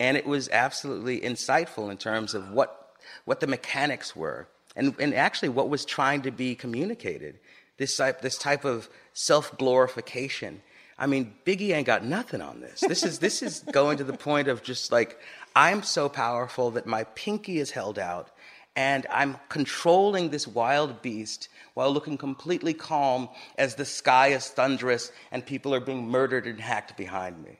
[0.00, 2.94] And it was absolutely insightful in terms of what,
[3.26, 7.38] what the mechanics were and, and actually what was trying to be communicated.
[7.76, 10.62] This type, this type of self glorification.
[10.96, 12.80] I mean, Biggie ain't got nothing on this.
[12.80, 15.18] This is, this is going to the point of just like,
[15.56, 18.30] I'm so powerful that my pinky is held out
[18.76, 25.12] and I'm controlling this wild beast while looking completely calm as the sky is thunderous
[25.30, 27.58] and people are being murdered and hacked behind me.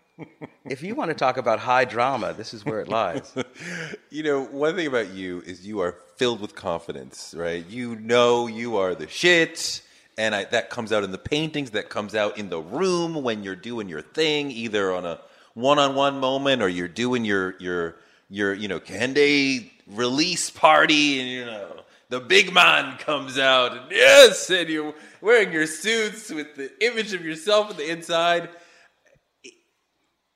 [0.65, 3.35] If you want to talk about high drama, this is where it lies.
[4.11, 7.65] you know, one thing about you is you are filled with confidence, right?
[7.67, 9.83] You know you are the shit.
[10.17, 13.43] And I, that comes out in the paintings, that comes out in the room when
[13.43, 15.21] you're doing your thing, either on a
[15.55, 17.97] one-on-one moment or you're doing your your
[18.31, 23.91] your you know Kehinde release party, and you know the big man comes out, and
[23.91, 28.49] yes, and you're wearing your suits with the image of yourself on the inside.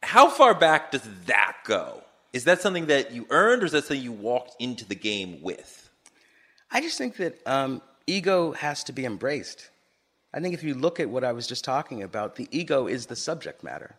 [0.08, 2.02] How far back does that go?
[2.32, 5.42] Is that something that you earned, or is that something you walked into the game
[5.42, 5.90] with?
[6.70, 9.68] I just think that um, ego has to be embraced.
[10.32, 13.04] I think if you look at what I was just talking about, the ego is
[13.04, 13.96] the subject matter.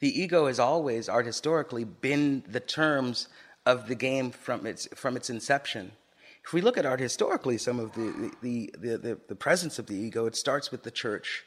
[0.00, 3.28] The ego has always, art historically, been the terms
[3.64, 5.92] of the game from its, from its inception.
[6.44, 9.86] If we look at art historically, some of the, the, the, the, the presence of
[9.86, 11.44] the ego, it starts with the church,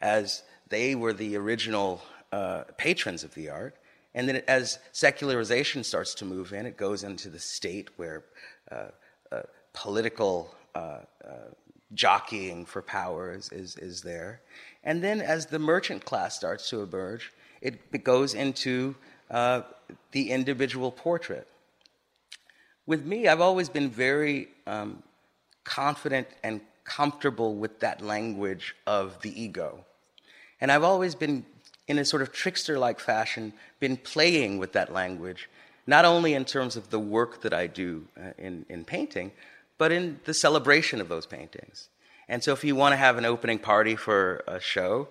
[0.00, 2.00] as they were the original
[2.34, 3.74] uh, patrons of the art.
[4.16, 8.24] And then, as secularization starts to move in, it goes into the state where
[8.70, 8.88] uh,
[9.30, 9.42] uh,
[9.72, 11.50] political uh, uh,
[11.92, 14.40] jockeying for power is, is, is there.
[14.82, 18.94] And then as the merchant class starts to emerge, it, it goes into
[19.30, 21.46] the individual portrait.
[22.86, 25.02] With me, I've always been very um,
[25.64, 29.84] confident and comfortable with that language of the ego.
[30.60, 31.44] And I've always been,
[31.86, 35.48] in a sort of trickster like fashion, been playing with that language,
[35.86, 39.32] not only in terms of the work that I do uh, in, in painting,
[39.76, 41.88] but in the celebration of those paintings.
[42.28, 45.08] And so, if you want to have an opening party for a show,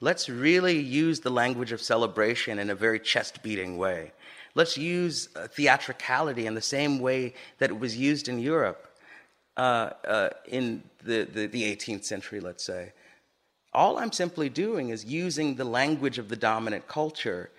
[0.00, 4.12] let's really use the language of celebration in a very chest beating way.
[4.56, 8.82] Let's use uh, theatricality in the same way that it was used in Europe.
[9.56, 12.92] uh, uh, in the, the, the 18th century, let's say.
[13.76, 17.50] All I'm simply doing is using the language of the dominant culture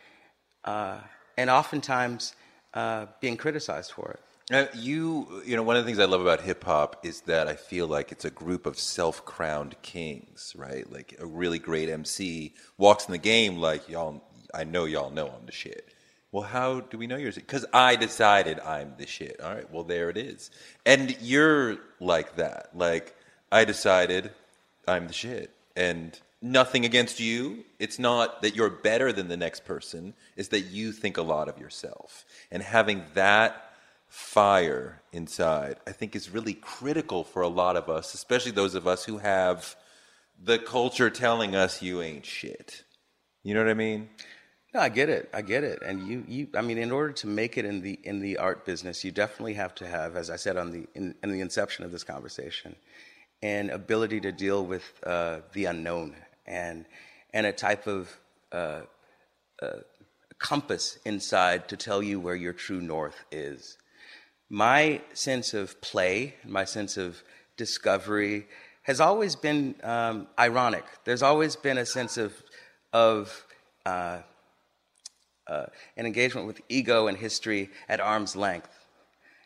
[0.65, 0.97] uh,
[1.37, 2.33] and oftentimes
[2.73, 4.19] uh, being criticized for it.
[4.51, 7.47] Uh, you, you know, one of the things I love about hip hop is that
[7.47, 10.91] I feel like it's a group of self-crowned kings, right?
[10.91, 14.23] Like a really great MC walks in the game like y'all.
[14.55, 15.93] I know y'all know I'm the shit.
[16.31, 17.35] Well, how do we know yours?
[17.35, 19.39] Because I decided I'm the shit.
[19.39, 20.49] All right, well there it is.
[20.83, 22.69] And you're like that.
[22.73, 23.15] Like
[23.51, 24.31] I decided
[24.87, 27.63] I'm the shit, and nothing against you.
[27.79, 30.15] It's not that you're better than the next person.
[30.35, 33.63] It's that you think a lot of yourself, and having that
[34.09, 38.87] fire inside, I think is really critical for a lot of us, especially those of
[38.87, 39.75] us who have
[40.41, 42.83] the culture telling us you ain't shit.
[43.43, 44.09] You know what I mean?
[44.73, 45.29] No, I get it.
[45.33, 45.81] I get it.
[45.81, 48.65] And you, you, I mean, in order to make it in the in the art
[48.65, 51.85] business, you definitely have to have, as I said on the in, in the inception
[51.85, 52.75] of this conversation,
[53.41, 56.15] an ability to deal with uh, the unknown
[56.45, 56.85] and
[57.33, 58.17] and a type of
[58.51, 58.81] uh,
[59.61, 59.67] uh,
[60.39, 63.77] compass inside to tell you where your true north is
[64.49, 67.21] my sense of play, my sense of
[67.57, 68.47] discovery
[68.83, 70.85] has always been um, ironic.
[71.03, 72.33] There's always been a sense of,
[72.93, 73.45] of
[73.85, 74.19] uh,
[75.47, 75.65] uh,
[75.97, 78.69] an engagement with ego and history at arm's length.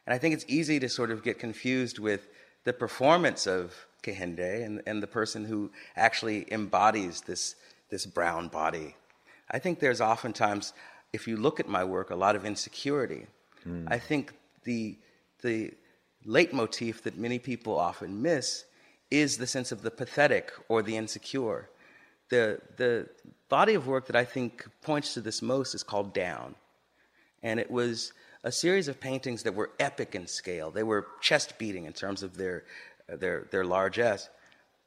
[0.05, 2.27] And I think it's easy to sort of get confused with
[2.63, 7.55] the performance of Kehinde and, and the person who actually embodies this,
[7.89, 8.95] this brown body.
[9.49, 10.73] I think there's oftentimes,
[11.13, 13.27] if you look at my work, a lot of insecurity.
[13.67, 13.87] Mm.
[13.87, 14.33] I think
[14.63, 14.97] the,
[15.41, 15.73] the
[16.25, 18.65] leitmotif that many people often miss
[19.09, 21.69] is the sense of the pathetic or the insecure.
[22.29, 23.09] The, the
[23.49, 26.55] body of work that I think points to this most is called Down.
[27.43, 30.71] And it was a series of paintings that were epic in scale.
[30.71, 32.63] They were chest beating in terms of their,
[33.07, 34.29] their, their largesse,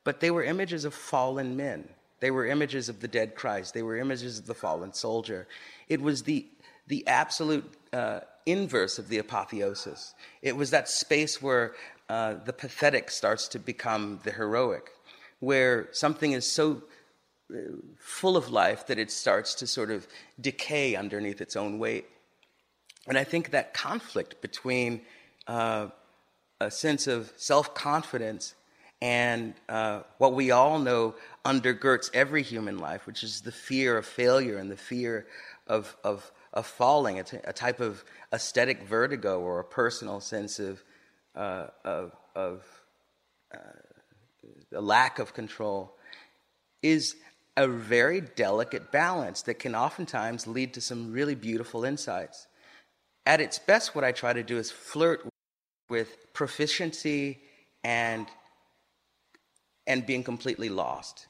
[0.03, 1.89] but they were images of fallen men.
[2.21, 3.75] They were images of the dead Christ.
[3.75, 5.47] They were images of the fallen soldier.
[5.89, 6.47] It was the,
[6.87, 10.15] the absolute uh, inverse of the apotheosis.
[10.43, 11.75] It was that space where
[12.09, 14.91] uh, the pathetic starts to become the heroic,
[15.41, 16.83] where something is so
[17.53, 17.59] uh,
[17.99, 20.07] full of life that it starts to sort of
[20.41, 22.07] decay underneath its own weight.
[23.07, 25.03] And I think that conflict between
[25.47, 25.89] uh,
[26.61, 28.55] a sense of self confidence
[29.03, 34.07] and uh, what we all know undergirds every human life, which is the fear of
[34.07, 35.27] failure and the fear
[35.67, 40.61] of, of of falling, a, t- a type of aesthetic vertigo or a personal sense
[40.61, 40.83] of,
[41.35, 42.65] uh, of, of
[43.53, 43.59] uh,
[44.73, 45.97] a lack of control,
[46.83, 47.17] is
[47.57, 52.47] a very delicate balance that can oftentimes lead to some really beautiful insights.
[53.27, 55.27] At its best, what I try to do is flirt
[55.89, 57.41] with proficiency
[57.83, 58.27] and,
[59.87, 61.27] and being completely lost.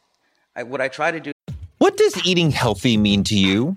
[0.57, 1.33] I, what I try to do.
[1.79, 3.77] What does eating healthy mean to you?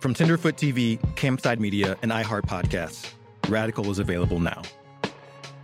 [0.00, 3.12] From Tenderfoot TV, Campside Media, and iHeart Podcasts,
[3.48, 4.62] Radical is available now.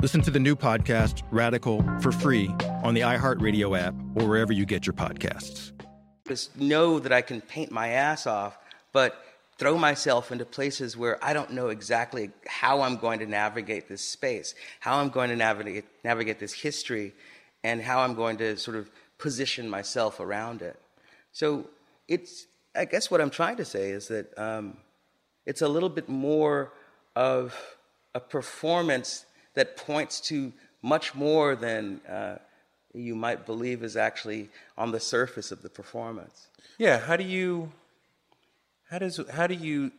[0.03, 2.49] Listen to the new podcast, Radical, for free
[2.83, 5.71] on the iHeartRadio app or wherever you get your podcasts.
[6.27, 8.59] Just know that I can paint my ass off,
[8.93, 9.25] but
[9.57, 14.03] throw myself into places where I don't know exactly how I'm going to navigate this
[14.03, 17.13] space, how I'm going to navigate, navigate this history,
[17.63, 20.77] and how I'm going to sort of position myself around it.
[21.31, 21.69] So
[22.09, 24.79] it's, I guess what I'm trying to say is that um,
[25.47, 26.73] it's a little bit more
[27.15, 27.55] of
[28.15, 30.53] a performance that points to
[30.83, 32.39] much more than uh,
[32.93, 36.49] you might believe is actually on the surface of the performance.
[36.79, 37.73] Yeah, how do you
[38.91, 39.93] how does how do you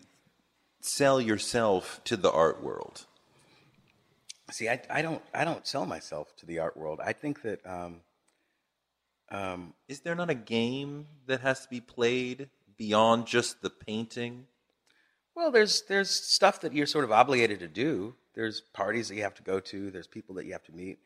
[0.82, 3.06] sell yourself to the art world?
[4.52, 7.00] See, I, I don't I don't sell myself to the art world.
[7.04, 8.02] I think that um,
[9.32, 14.48] um, Is there not a game that has to be played beyond just the painting?
[15.36, 18.16] well, there's there's stuff that you're sort of obligated to do.
[18.34, 19.92] There's parties that you have to go to.
[19.92, 21.00] There's people that you have to meet,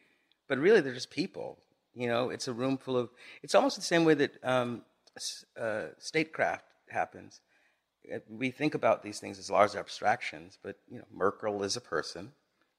[0.48, 1.58] but really they're just people.
[1.96, 3.10] You know, it's a room full of.
[3.42, 4.84] It's almost the same way that um,
[5.60, 7.42] uh, statecraft happens.
[8.14, 11.82] Uh, We think about these things as large abstractions, but you know, Merkel is a
[11.82, 12.34] person,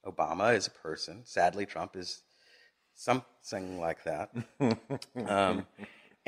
[0.06, 1.22] Obama is a person.
[1.24, 2.22] Sadly, Trump is
[2.94, 4.30] something like that.
[5.26, 5.66] um,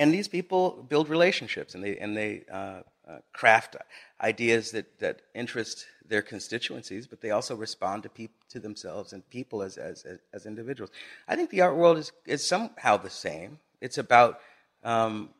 [0.02, 3.76] and these people build relationships, and they and they uh, uh, craft
[4.20, 9.28] ideas that that interest their constituencies, but they also respond to peop- to themselves and
[9.30, 10.90] people as, as as individuals.
[11.28, 13.60] I think the art world is is somehow the same.
[13.80, 14.40] It's about
[14.82, 15.30] um,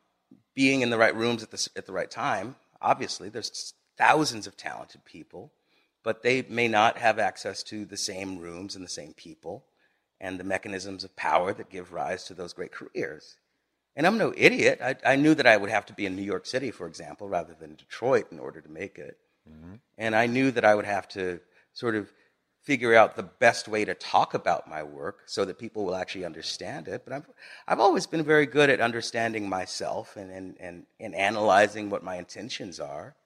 [0.54, 2.54] being in the right rooms at the at the right time.
[2.80, 5.50] Obviously, there's thousands of talented people,
[6.04, 9.64] but they may not have access to the same rooms and the same people
[10.20, 13.38] and the mechanisms of power that give rise to those great careers.
[13.94, 14.80] And I'm no idiot.
[14.82, 17.28] I, I knew that I would have to be in New York City, for example,
[17.28, 19.18] rather than Detroit in order to make it.
[19.98, 21.40] And I knew that I would have to
[21.72, 22.12] sort of
[22.62, 26.24] figure out the best way to talk about my work so that people will actually
[26.24, 27.02] understand it.
[27.04, 27.26] But I've,
[27.66, 32.16] I've always been very good at understanding myself and, and, and, and analyzing what my
[32.16, 33.16] intentions are.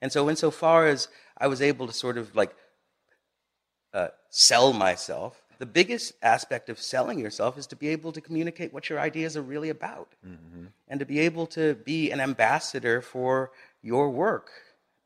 [0.00, 1.08] And so, insofar as
[1.38, 2.54] I was able to sort of like
[3.92, 8.72] uh, sell myself, the biggest aspect of selling yourself is to be able to communicate
[8.72, 10.12] what your ideas are really about
[10.88, 13.50] and to be able to be an ambassador for
[13.82, 14.50] your work.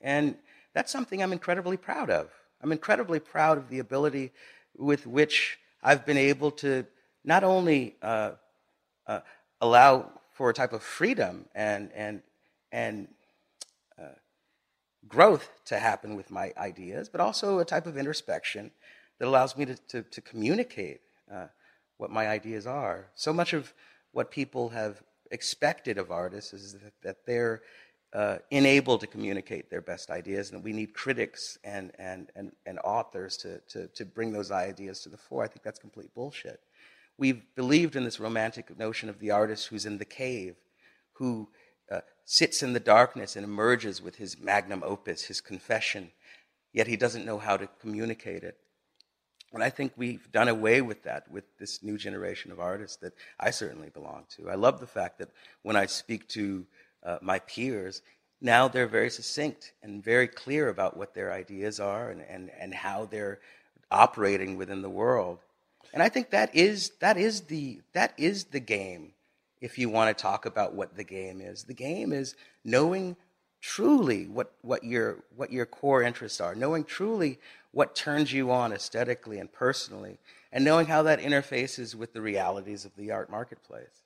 [0.00, 0.36] And
[0.74, 2.30] that's something I'm incredibly proud of.
[2.62, 4.32] I'm incredibly proud of the ability
[4.76, 6.86] with which I've been able to
[7.24, 8.32] not only uh,
[9.06, 9.20] uh,
[9.60, 12.22] allow for a type of freedom and, and,
[12.72, 13.08] and
[15.08, 18.70] growth to happen with my ideas, but also a type of introspection
[19.20, 21.02] that allows me to, to, to communicate
[21.32, 21.46] uh,
[21.98, 23.06] what my ideas are.
[23.14, 23.72] So much of
[24.12, 27.62] what people have expected of artists is that, that they're
[28.12, 32.80] uh, enabled to communicate their best ideas, and we need critics and, and, and, and
[32.82, 35.44] authors to, to, to bring those ideas to the fore.
[35.44, 36.60] I think that's complete bullshit.
[37.18, 40.56] We've believed in this romantic notion of the artist who's in the cave,
[41.12, 41.48] who
[41.92, 46.10] uh, sits in the darkness and emerges with his magnum opus, his confession,
[46.72, 48.56] yet he doesn't know how to communicate it.
[49.52, 53.14] And I think we've done away with that with this new generation of artists that
[53.38, 54.48] I certainly belong to.
[54.48, 55.30] I love the fact that
[55.62, 56.66] when I speak to
[57.04, 58.02] uh, my peers,
[58.40, 62.72] now they're very succinct and very clear about what their ideas are and, and, and
[62.72, 63.40] how they're
[63.90, 65.40] operating within the world.
[65.92, 69.12] And I think that is, that, is the, that is the game
[69.60, 71.64] if you want to talk about what the game is.
[71.64, 73.16] The game is knowing
[73.60, 77.38] truly what, what, your, what your core interests are, knowing truly
[77.72, 80.18] what turns you on aesthetically and personally,
[80.52, 84.04] and knowing how that interfaces with the realities of the art marketplace.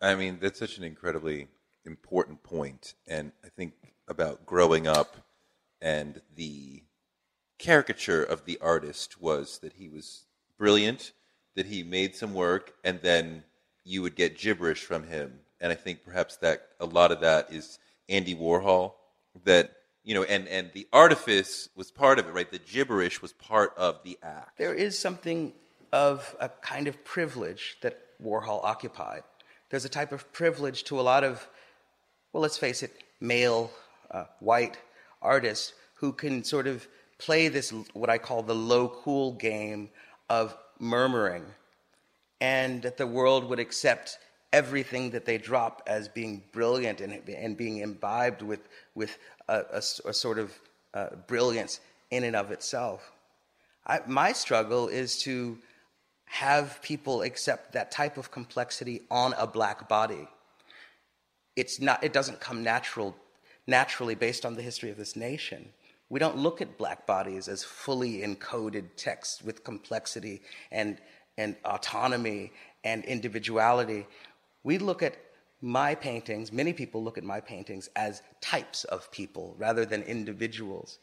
[0.00, 1.48] I mean, that's such an incredibly
[1.84, 3.72] important point, and I think
[4.06, 5.16] about growing up
[5.80, 6.82] and the
[7.58, 10.24] caricature of the artist was that he was
[10.56, 11.12] brilliant,
[11.54, 13.42] that he made some work, and then
[13.84, 15.40] you would get gibberish from him.
[15.60, 17.78] And I think perhaps that a lot of that is
[18.08, 18.94] Andy Warhol.
[19.44, 19.72] That
[20.04, 22.50] you know, and and the artifice was part of it, right?
[22.50, 24.58] The gibberish was part of the act.
[24.58, 25.52] There is something
[25.92, 29.22] of a kind of privilege that Warhol occupied.
[29.70, 31.46] There's a type of privilege to a lot of,
[32.32, 33.70] well, let's face it, male,
[34.10, 34.78] uh, white
[35.20, 36.86] artists who can sort of
[37.18, 39.90] play this, what I call the low cool game
[40.30, 41.44] of murmuring,
[42.40, 44.18] and that the world would accept
[44.52, 49.18] everything that they drop as being brilliant and, and being imbibed with, with
[49.48, 50.58] a, a a sort of
[50.94, 51.80] uh, brilliance
[52.10, 53.12] in and of itself.
[53.86, 55.58] I, my struggle is to
[56.24, 60.28] have people accept that type of complexity on a black body.
[61.56, 63.16] It's not, it doesn't come natural,
[63.66, 65.70] naturally based on the history of this nation.
[66.10, 70.98] We don't look at black bodies as fully encoded texts with complexity and,
[71.36, 72.52] and autonomy
[72.84, 74.06] and individuality.
[74.62, 75.16] We look at
[75.60, 80.98] my paintings, many people look at my paintings as types of people rather than individuals.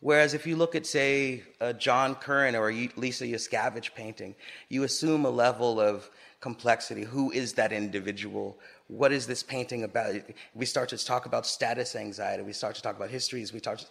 [0.00, 2.70] Whereas if you look at, say, a John Currin or
[3.00, 4.34] Lisa Yuskavage painting,
[4.68, 7.04] you assume a level of complexity.
[7.04, 8.58] Who is that individual?
[8.88, 10.14] what is this painting about?
[10.54, 12.42] We start to talk about status anxiety.
[12.42, 13.52] We start to talk about histories.
[13.52, 13.86] We start to,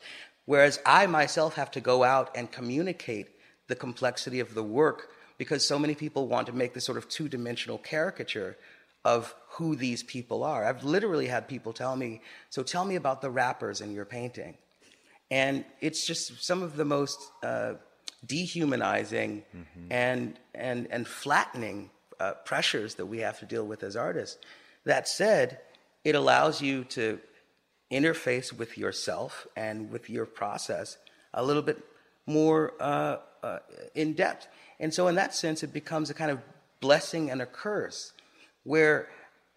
[0.46, 3.28] whereas I myself have to go out and communicate
[3.68, 7.10] the complexity of the work because so many people want to make this sort of
[7.10, 8.56] two-dimensional caricature
[9.06, 10.66] of who these people are.
[10.66, 14.58] I've literally had people tell me, "So tell me about the rappers in your painting,"
[15.32, 17.76] and it's just some of the most uh,
[18.26, 19.92] dehumanizing mm-hmm.
[19.92, 24.38] and and and flattening uh, pressures that we have to deal with as artists.
[24.84, 25.60] That said,
[26.04, 27.20] it allows you to
[27.92, 30.98] interface with yourself and with your process
[31.34, 31.84] a little bit
[32.26, 33.60] more uh, uh,
[33.94, 34.48] in depth.
[34.80, 36.40] And so, in that sense, it becomes a kind of
[36.82, 38.14] blessing and a curse,
[38.66, 39.08] where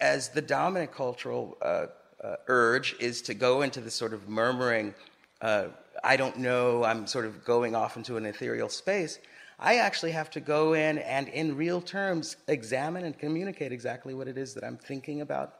[0.01, 1.87] as the dominant cultural uh,
[2.23, 4.95] uh urge is to go into this sort of murmuring,
[5.41, 5.67] uh,
[6.05, 9.19] I don't know, I'm sort of going off into an ethereal space.
[9.59, 14.29] I actually have to go in and, in real terms, examine and communicate exactly what
[14.29, 15.55] it is that I'm thinking about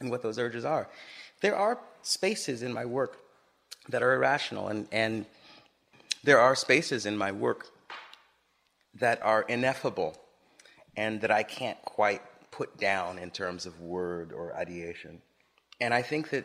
[0.00, 0.88] and what those urges are.
[1.42, 3.18] There are spaces in my work
[3.90, 5.26] that are irrational, and, and
[6.24, 7.66] there are spaces in my work
[8.94, 10.16] that are ineffable
[10.96, 12.22] and that I can't quite
[12.58, 15.22] put down in terms of word or ideation.
[15.80, 16.44] And I think that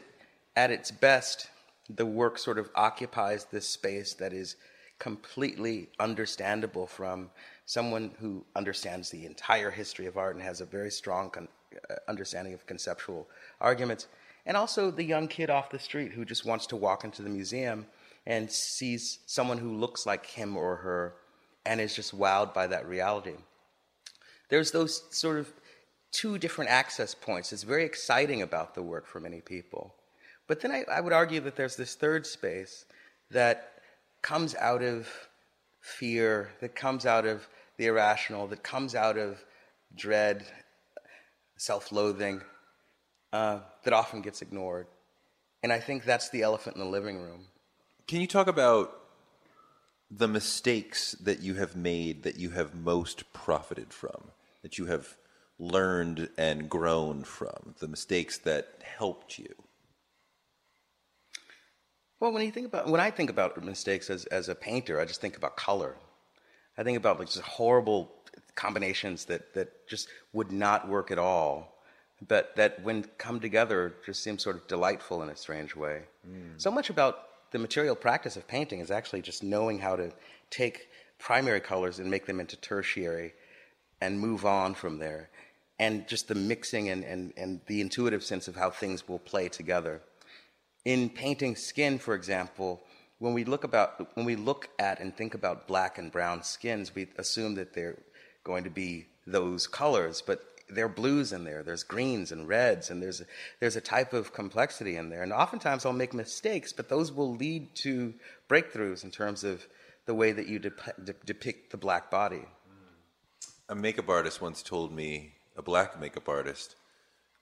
[0.55, 1.49] at its best,
[1.89, 4.55] the work sort of occupies this space that is
[4.99, 7.31] completely understandable from
[7.65, 11.47] someone who understands the entire history of art and has a very strong con-
[11.89, 13.27] uh, understanding of conceptual
[13.59, 14.07] arguments.
[14.45, 17.29] And also the young kid off the street who just wants to walk into the
[17.29, 17.87] museum
[18.27, 21.15] and sees someone who looks like him or her
[21.65, 23.37] and is just wowed by that reality.
[24.49, 25.51] There's those sort of
[26.13, 27.51] two different access points.
[27.51, 29.93] It's very exciting about the work for many people.
[30.47, 32.85] But then I, I would argue that there's this third space
[33.31, 33.73] that
[34.21, 35.09] comes out of
[35.81, 37.47] fear, that comes out of
[37.77, 39.43] the irrational, that comes out of
[39.95, 40.45] dread,
[41.57, 42.41] self loathing,
[43.33, 44.87] uh, that often gets ignored.
[45.63, 47.47] And I think that's the elephant in the living room.
[48.07, 48.99] Can you talk about
[50.11, 55.15] the mistakes that you have made that you have most profited from, that you have
[55.59, 59.53] learned and grown from, the mistakes that helped you?
[62.19, 65.05] Well, when you think about when I think about mistakes as as a painter, I
[65.05, 65.95] just think about color.
[66.77, 68.13] I think about like just horrible
[68.55, 71.75] combinations that that just would not work at all,
[72.25, 76.03] but that when come together just seem sort of delightful in a strange way.
[76.25, 76.61] Mm.
[76.61, 80.11] So much about the material practice of painting is actually just knowing how to
[80.49, 80.87] take
[81.19, 83.33] primary colors and make them into tertiary
[84.01, 85.29] and move on from there.
[85.83, 89.49] And just the mixing and, and, and the intuitive sense of how things will play
[89.49, 90.01] together
[90.85, 92.81] in painting skin, for example,
[93.19, 96.93] when we look about when we look at and think about black and brown skins,
[96.93, 97.97] we assume that they're
[98.43, 101.63] going to be those colors, but there are blues in there.
[101.63, 103.21] There's greens and reds, and there's
[103.59, 105.23] there's a type of complexity in there.
[105.23, 108.13] And oftentimes I'll make mistakes, but those will lead to
[108.49, 109.65] breakthroughs in terms of
[110.05, 110.71] the way that you de-
[111.05, 112.45] de- depict the black body.
[113.69, 116.75] A makeup artist once told me, a black makeup artist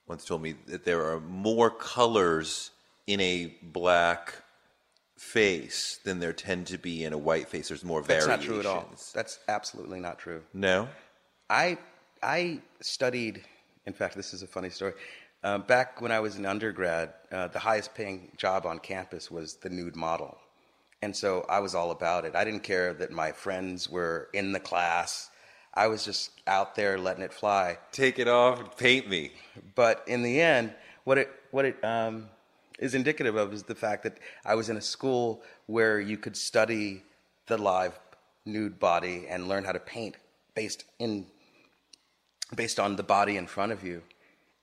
[0.07, 2.71] once told me that there are more colors
[3.07, 4.35] in a black
[5.17, 7.67] face than there tend to be in a white face.
[7.67, 8.47] There's more That's variations.
[8.47, 8.89] not true at all.
[9.13, 10.41] That's absolutely not true.
[10.53, 10.89] No.
[11.49, 11.77] I
[12.23, 13.43] I studied.
[13.85, 14.93] In fact, this is a funny story.
[15.43, 19.55] Uh, back when I was an undergrad, uh, the highest paying job on campus was
[19.55, 20.37] the nude model.
[21.01, 22.35] And so I was all about it.
[22.35, 25.30] I didn't care that my friends were in the class.
[25.73, 27.77] I was just out there letting it fly.
[27.91, 29.31] Take it off and paint me.
[29.75, 32.29] But in the end, what it what it um,
[32.79, 36.35] is indicative of is the fact that I was in a school where you could
[36.35, 37.03] study
[37.47, 37.97] the live
[38.45, 40.15] nude body and learn how to paint
[40.55, 41.27] based in
[42.55, 44.01] based on the body in front of you.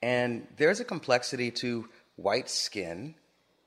[0.03, 3.15] And there's a complexity to white skin.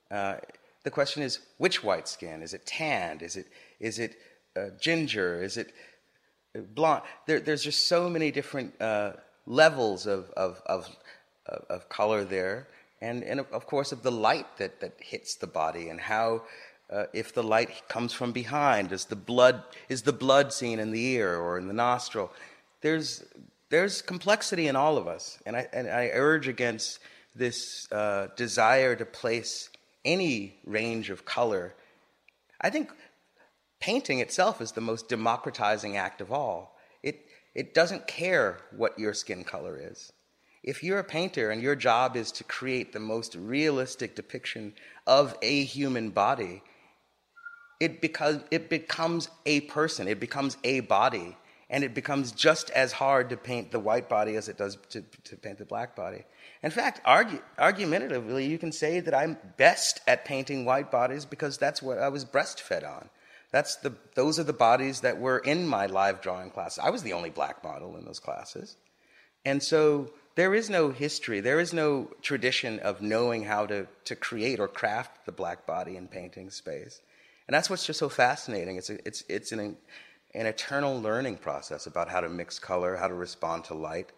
[0.09, 0.35] Uh,
[0.83, 2.41] the question is, which white skin?
[2.41, 3.21] Is it tanned?
[3.21, 3.47] Is it
[3.79, 4.15] is it
[4.55, 5.41] uh, ginger?
[5.41, 5.73] Is it
[6.53, 7.03] blonde?
[7.25, 9.13] There, there's just so many different uh,
[9.45, 10.89] levels of, of, of,
[11.45, 12.67] of color there.
[13.01, 16.43] And, and of course of the light that, that hits the body and how
[16.91, 20.91] uh, if the light comes from behind is the blood is the blood seen in
[20.91, 22.31] the ear or in the nostril?
[22.81, 23.23] There's
[23.69, 25.39] there's complexity in all of us.
[25.45, 26.99] And i, and I urge against
[27.35, 29.69] this uh, desire to place
[30.03, 31.73] any range of color.
[32.59, 32.91] I think
[33.81, 39.13] painting itself is the most democratizing act of all it it doesn't care what your
[39.13, 40.13] skin color is
[40.63, 44.73] if you're a painter and your job is to create the most realistic depiction
[45.07, 46.61] of a human body,
[47.79, 51.37] it, because, it becomes a person, it becomes a body.
[51.73, 55.01] and it becomes just as hard to paint the white body as it does to,
[55.23, 56.25] to paint the black body.
[56.61, 61.57] In fact, argu- argumentatively, you can say that I'm best at painting white bodies because
[61.57, 63.09] that's what I was breastfed on.
[63.51, 66.79] That's the, those are the bodies that were in my live drawing class.
[66.79, 68.77] I was the only black model in those classes.
[69.43, 74.15] And so there is no history, there is no tradition of knowing how to, to
[74.15, 77.01] create or craft the black body in painting space.
[77.47, 78.77] And that's what's just so fascinating.
[78.77, 79.75] It's, a, it's, it's an,
[80.33, 84.11] an eternal learning process about how to mix color, how to respond to light,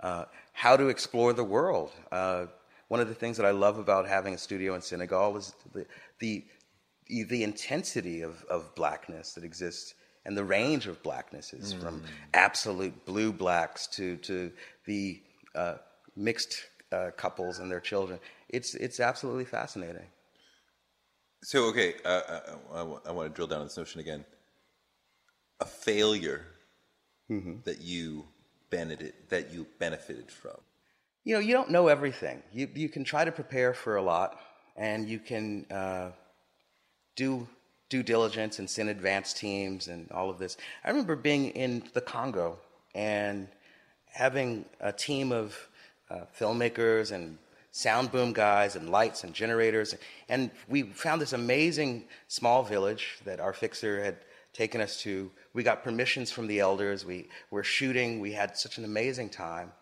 [0.00, 1.90] uh, how to explore the world.
[2.12, 2.46] Uh,
[2.88, 5.86] one of the things that I love about having a studio in Senegal is the,
[6.20, 6.44] the,
[7.08, 9.94] the intensity of, of blackness that exists
[10.24, 11.80] and the range of blacknesses mm.
[11.80, 12.02] from
[12.34, 14.50] absolute blue blacks to, to
[14.86, 15.22] the
[15.54, 15.74] uh,
[16.16, 18.18] mixed uh, couples and their children.
[18.48, 20.06] It's, it's absolutely fascinating.
[21.42, 22.40] So, okay, uh, uh
[22.72, 24.24] I, I, I, want to drill down on this notion again.
[25.60, 26.44] A failure
[27.30, 27.56] mm-hmm.
[27.64, 28.24] that you
[28.70, 30.56] benefited that you benefited from.
[31.24, 32.42] You know, you don't know everything.
[32.52, 34.38] You you can try to prepare for a lot,
[34.76, 36.10] and you can uh,
[37.16, 37.48] do
[37.88, 40.56] due diligence and send advance teams and all of this.
[40.84, 42.58] I remember being in the Congo
[42.94, 43.48] and
[44.06, 45.68] having a team of
[46.10, 47.38] uh, filmmakers and
[47.70, 49.94] sound boom guys and lights and generators.
[50.28, 54.16] And we found this amazing small village that our fixer had
[54.52, 55.30] taken us to.
[55.52, 57.04] We got permissions from the elders.
[57.04, 58.20] We were shooting.
[58.20, 59.72] We had such an amazing time.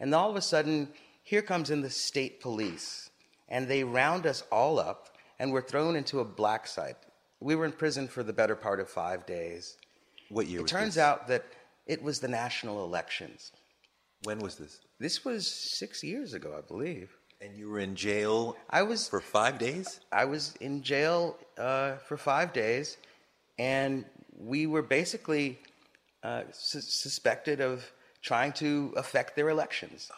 [0.00, 0.88] And all of a sudden,
[1.22, 3.10] here comes in the state police.
[3.48, 5.11] And they round us all up
[5.42, 6.94] and we're thrown into a black site.
[7.40, 9.76] We were in prison for the better part of five days.
[10.28, 11.02] What year it turns this?
[11.02, 11.44] out that
[11.84, 13.50] it was the national elections.
[14.22, 14.78] When was this?
[15.00, 17.10] This was six years ago, I believe.
[17.40, 18.56] And you were in jail.
[18.70, 19.98] I was for five days.
[20.12, 22.96] I was in jail uh, for five days,
[23.58, 24.04] and
[24.38, 25.58] we were basically
[26.22, 27.84] uh, su- suspected of
[28.22, 30.08] trying to affect their elections.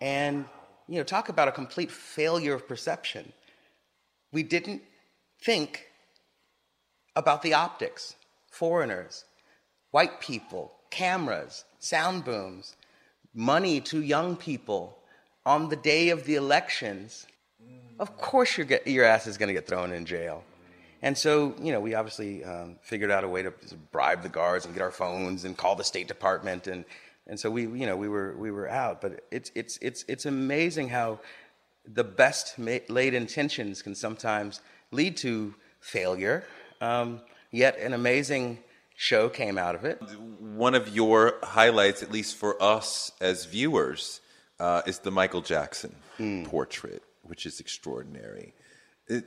[0.00, 0.46] And
[0.88, 3.34] you know, talk about a complete failure of perception.
[4.32, 4.82] We didn't
[5.40, 5.88] think
[7.14, 8.16] about the optics,
[8.50, 9.24] foreigners,
[9.90, 12.76] white people, cameras, sound booms,
[13.34, 14.98] money to young people
[15.44, 17.26] on the day of the elections,
[17.98, 20.44] of course your, get, your ass is going to get thrown in jail.
[21.02, 23.52] And so, you know, we obviously um, figured out a way to
[23.90, 26.84] bribe the guards and get our phones and call the State Department, and
[27.26, 29.00] and so we, you know, we were we were out.
[29.00, 31.18] But it's it's it's it's amazing how
[31.86, 34.60] the best laid intentions can sometimes
[34.90, 36.44] lead to failure.
[36.80, 37.20] Um,
[37.50, 38.58] yet an amazing
[38.96, 40.00] show came out of it.
[40.40, 44.20] One of your highlights, at least for us as viewers,
[44.60, 46.44] uh, is the Michael Jackson mm.
[46.44, 48.54] portrait, which is extraordinary.
[49.08, 49.24] It,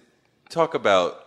[0.50, 1.26] talk about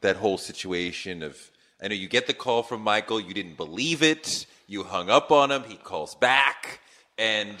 [0.00, 1.50] that whole situation of
[1.82, 5.32] I know you get the call from Michael, you didn't believe it, you hung up
[5.32, 6.80] on him, he calls back,
[7.16, 7.56] and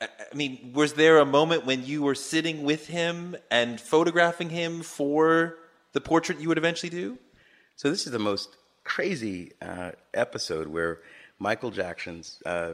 [0.00, 4.82] I mean, was there a moment when you were sitting with him and photographing him
[4.82, 5.56] for
[5.92, 7.18] the portrait you would eventually do?
[7.76, 11.00] So this is the most crazy uh, episode where
[11.38, 12.72] Michael Jackson's, uh,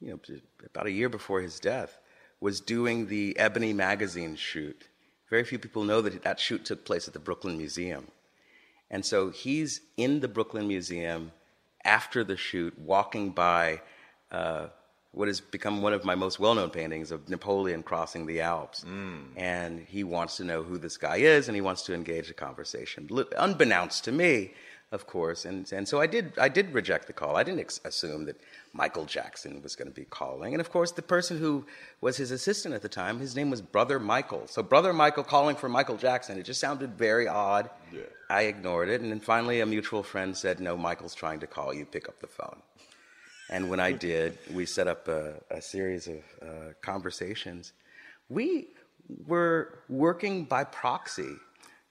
[0.00, 0.20] you know,
[0.64, 1.98] about a year before his death,
[2.40, 4.88] was doing the Ebony magazine shoot.
[5.28, 8.08] Very few people know that that shoot took place at the Brooklyn Museum.
[8.90, 11.32] And so he's in the Brooklyn Museum
[11.84, 13.80] after the shoot, walking by
[14.30, 14.66] uh,
[15.12, 18.84] what has become one of my most well known paintings of Napoleon crossing the Alps.
[18.84, 19.24] Mm.
[19.36, 22.34] And he wants to know who this guy is and he wants to engage a
[22.34, 24.52] conversation, unbeknownst to me
[24.92, 25.46] of course.
[25.46, 27.36] And, and so I did, I did reject the call.
[27.36, 28.38] I didn't ex- assume that
[28.74, 30.52] Michael Jackson was going to be calling.
[30.52, 31.64] And of course, the person who
[32.02, 34.46] was his assistant at the time, his name was Brother Michael.
[34.46, 37.70] So, Brother Michael calling for Michael Jackson, it just sounded very odd.
[37.90, 38.02] Yeah.
[38.28, 39.00] I ignored it.
[39.00, 42.20] And then finally, a mutual friend said, No, Michael's trying to call you, pick up
[42.20, 42.60] the phone.
[43.52, 46.46] And when I did, we set up a, a series of uh,
[46.80, 47.74] conversations.
[48.30, 48.68] We
[49.26, 51.34] were working by proxy.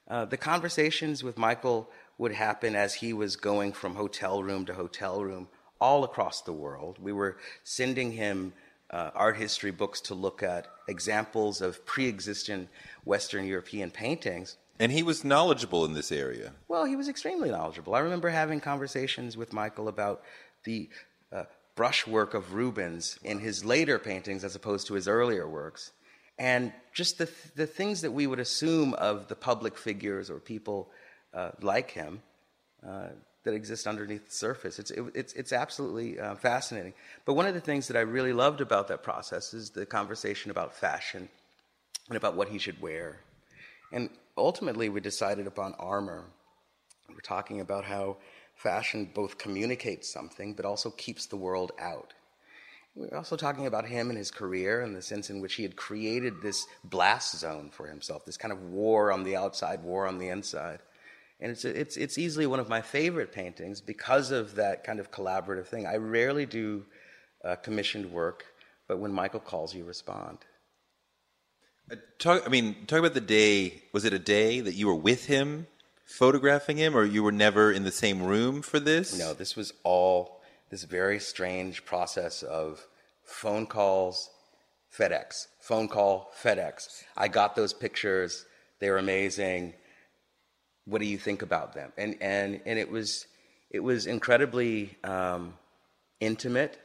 [0.08, 1.88] Uh, the conversations with Michael
[2.18, 5.50] would happen as he was going from hotel room to hotel room
[5.80, 6.98] all across the world.
[7.00, 8.54] We were sending him
[8.90, 12.70] uh, art history books to look at examples of pre existent
[13.06, 14.58] Western European paintings.
[14.80, 16.54] And he was knowledgeable in this area.
[16.68, 17.94] Well, he was extremely knowledgeable.
[17.94, 20.24] I remember having conversations with Michael about
[20.64, 20.90] the
[21.76, 25.92] brushwork of Rubens in his later paintings as opposed to his earlier works.
[26.38, 30.90] And just the, the things that we would assume of the public figures or people
[31.34, 32.22] uh, like him
[32.86, 33.10] uh,
[33.44, 34.80] that exist underneath the surface.
[34.80, 36.94] It's, it, it's, it's absolutely uh, fascinating.
[37.26, 40.52] But one of the things that I really loved about that process is the conversation
[40.52, 41.30] about fashion
[42.08, 43.20] and about what he should wear.
[43.92, 46.26] And ultimately, we decided upon armor.
[47.10, 48.18] We're talking about how
[48.62, 52.14] fashion both communicates something but also keeps the world out.
[52.96, 55.76] We're also talking about him and his career and the sense in which he had
[55.76, 60.18] created this blast zone for himself, this kind of war on the outside, war on
[60.18, 60.80] the inside.
[61.40, 65.10] And it's, it's, it's easily one of my favorite paintings because of that kind of
[65.10, 65.88] collaborative thing.
[65.88, 66.86] I rarely do
[67.44, 68.46] uh, commissioned work,
[68.88, 70.40] but when Michael calls, you respond.
[71.90, 73.82] Uh, talk, I mean, talk about the day.
[73.94, 75.66] Was it a day that you were with him,
[76.12, 79.18] photographing him, or you were never in the same room for this?
[79.18, 82.86] No, this was all this very strange process of
[83.24, 84.30] phone calls,
[84.96, 87.04] FedEx, phone call, FedEx.
[87.16, 88.46] I got those pictures.
[88.80, 89.74] They were amazing.
[90.86, 91.94] What do you think about them?
[91.98, 93.26] And and and it was
[93.70, 95.54] it was incredibly um,
[96.20, 96.80] intimate.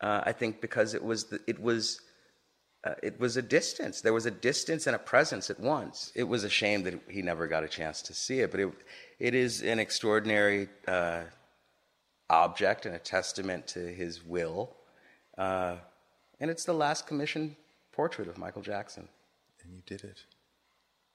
[0.00, 2.00] Uh, I think because it was the, it was
[2.84, 4.00] uh, it was a distance.
[4.00, 6.12] There was a distance and a presence at once.
[6.14, 8.70] It was a shame that he never got a chance to see it, but it
[9.18, 10.68] it is an extraordinary.
[10.86, 11.22] Uh,
[12.30, 14.74] object and a testament to his will.
[15.36, 15.76] Uh,
[16.40, 17.56] and it's the last commissioned
[17.92, 19.08] portrait of Michael Jackson.
[19.62, 20.24] And you did it.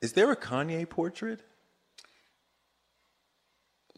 [0.01, 1.41] Is there a Kanye portrait?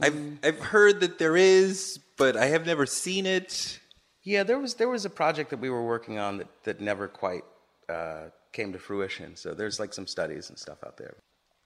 [0.01, 0.39] I've.
[0.43, 3.79] I've heard that there is, but I have never seen it.
[4.23, 7.07] Yeah, there was there was a project that we were working on that that never
[7.07, 7.43] quite
[7.91, 9.35] uh, came to fruition.
[9.35, 11.15] So there's like some studies and stuff out there.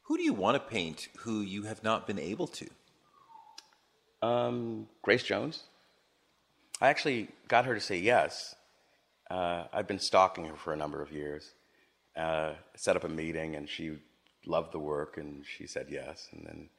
[0.03, 2.67] Who do you want to paint who you have not been able to?
[4.21, 5.63] Um, Grace Jones.
[6.81, 8.55] I actually got her to say yes.
[9.29, 11.53] Uh, I've been stalking her for a number of years.
[12.15, 13.97] Uh, set up a meeting, and she
[14.45, 16.69] loved the work, and she said yes, and then,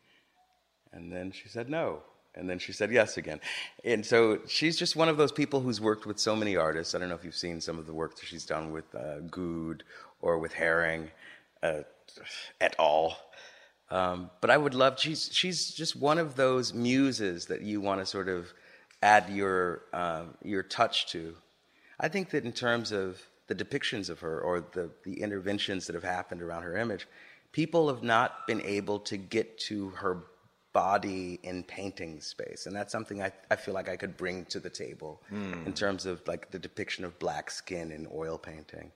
[0.93, 2.03] and then she said no,
[2.37, 3.41] and then she said yes again,
[3.85, 6.95] and so she's just one of those people who's worked with so many artists.
[6.95, 9.21] I don't know if you've seen some of the work that she's done with uh,
[9.31, 9.83] Goude
[10.21, 11.09] or with Haring,
[11.63, 11.83] uh,
[12.61, 13.19] et al.
[13.91, 14.99] Um, but I would love.
[14.99, 18.53] She's she's just one of those muses that you want to sort of
[19.03, 21.37] add your uh, your touch to.
[22.01, 25.95] I think that in terms of the depictions of her or the the interventions that
[25.95, 27.07] have happened around her image,
[27.53, 30.25] people have not been able to get to her
[30.77, 34.61] body in painting space, and that's something I, I feel like I could bring to
[34.61, 35.23] the table
[35.67, 38.91] in terms of like the depiction of black skin in oil painting.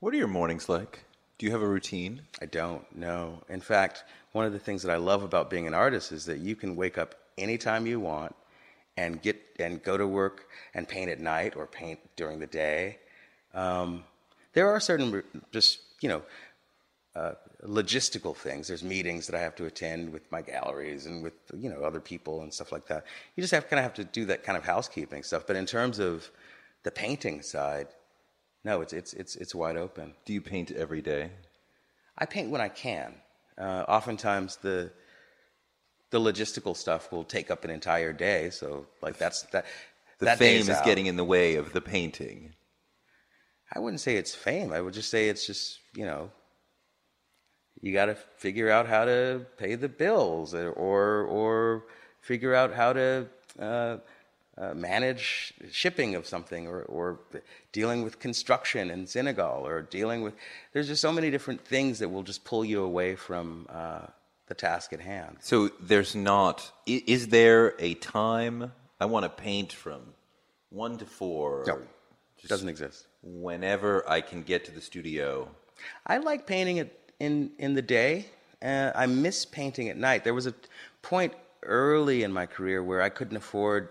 [0.00, 1.04] What are your mornings like?
[1.38, 2.20] Do you have a routine?
[2.42, 3.42] I don't know.
[3.48, 6.40] In fact, one of the things that I love about being an artist is that
[6.40, 8.34] you can wake up anytime you want
[8.98, 12.98] and get and go to work and paint at night or paint during the day.
[13.54, 14.04] Um,
[14.52, 15.22] there are certain
[15.52, 16.22] just you know
[17.16, 17.32] uh,
[17.64, 18.66] logistical things.
[18.68, 22.00] There's meetings that I have to attend with my galleries and with you know other
[22.00, 23.04] people and stuff like that.
[23.36, 25.46] You just have kind of have to do that kind of housekeeping stuff.
[25.46, 26.30] But in terms of
[26.82, 27.88] the painting side,
[28.64, 30.14] no, it's it's it's it's wide open.
[30.24, 31.30] Do you paint every day?
[32.18, 33.14] I paint when I can.
[33.56, 34.90] Uh, oftentimes the
[36.10, 38.50] the logistical stuff will take up an entire day.
[38.50, 39.66] So like that's that.
[40.18, 40.84] The that fame is out.
[40.84, 42.54] getting in the way of the painting.
[43.74, 44.72] I wouldn't say it's fame.
[44.72, 46.30] I would just say it's just you know.
[47.84, 51.84] You got to figure out how to pay the bills, or or,
[52.22, 53.26] figure out how to
[53.60, 53.98] uh,
[54.56, 57.18] uh, manage shipping of something, or or
[57.72, 60.32] dealing with construction in Senegal, or dealing with.
[60.72, 64.06] There's just so many different things that will just pull you away from uh,
[64.46, 65.36] the task at hand.
[65.40, 66.72] So there's not.
[66.86, 70.00] Is there a time I want to paint from
[70.70, 71.64] one to four?
[71.66, 71.82] No,
[72.48, 73.08] doesn't exist.
[73.22, 75.50] Whenever I can get to the studio.
[76.06, 78.26] I like painting it in in the day.
[78.62, 80.24] Uh, I miss painting at night.
[80.24, 80.54] There was a
[81.02, 83.88] point early in my career where I couldn't afford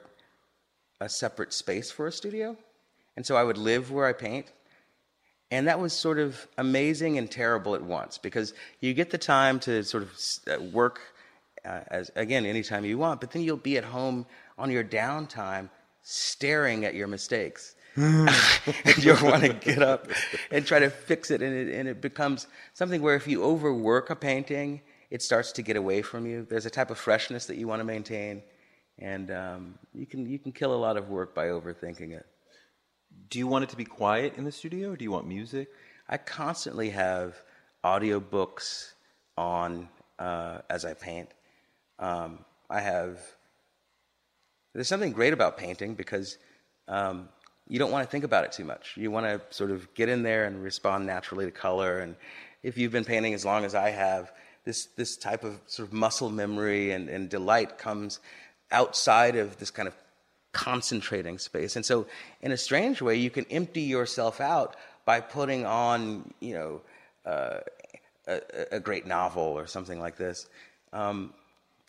[1.00, 2.58] a separate space for a studio,
[3.16, 4.52] and so I would live where I paint.
[5.52, 9.60] And that was sort of amazing and terrible at once because you get the time
[9.62, 10.12] to sort of
[10.48, 11.00] uh, work
[11.64, 14.26] uh, as again anytime you want, but then you'll be at home
[14.58, 15.70] on your downtime
[16.02, 17.76] staring at your mistakes.
[17.96, 18.30] And
[18.98, 20.08] you'll want to get up
[20.52, 24.10] and try to fix it and, it, and it becomes something where if you overwork
[24.10, 24.82] a painting,
[25.12, 26.46] it starts to get away from you.
[26.50, 28.42] There's a type of freshness that you want to maintain,
[28.98, 32.26] and um, you can you can kill a lot of work by overthinking it.
[33.30, 35.70] Do you want it to be quiet in the studio, or do you want music?
[36.10, 37.36] I constantly have
[37.84, 38.94] audiobooks
[39.38, 39.88] on
[40.18, 41.30] uh, as I paint.
[42.00, 42.40] Um,
[42.70, 43.20] I have.
[44.74, 46.40] There's something great about painting because
[46.88, 47.30] um,
[47.68, 48.94] you don't want to think about it too much.
[48.98, 52.00] You want to sort of get in there and respond naturally to color.
[52.00, 52.16] And
[52.62, 54.32] if you've been painting as long as I have,
[54.66, 58.20] this this type of sort of muscle memory and, and delight comes
[58.72, 59.96] outside of this kind of
[60.52, 61.76] concentrating space.
[61.76, 62.06] And so,
[62.42, 66.82] in a strange way, you can empty yourself out by putting on, you know,
[67.26, 67.60] uh,
[68.28, 68.42] a,
[68.72, 70.48] a great novel or something like this.
[70.94, 71.34] Um,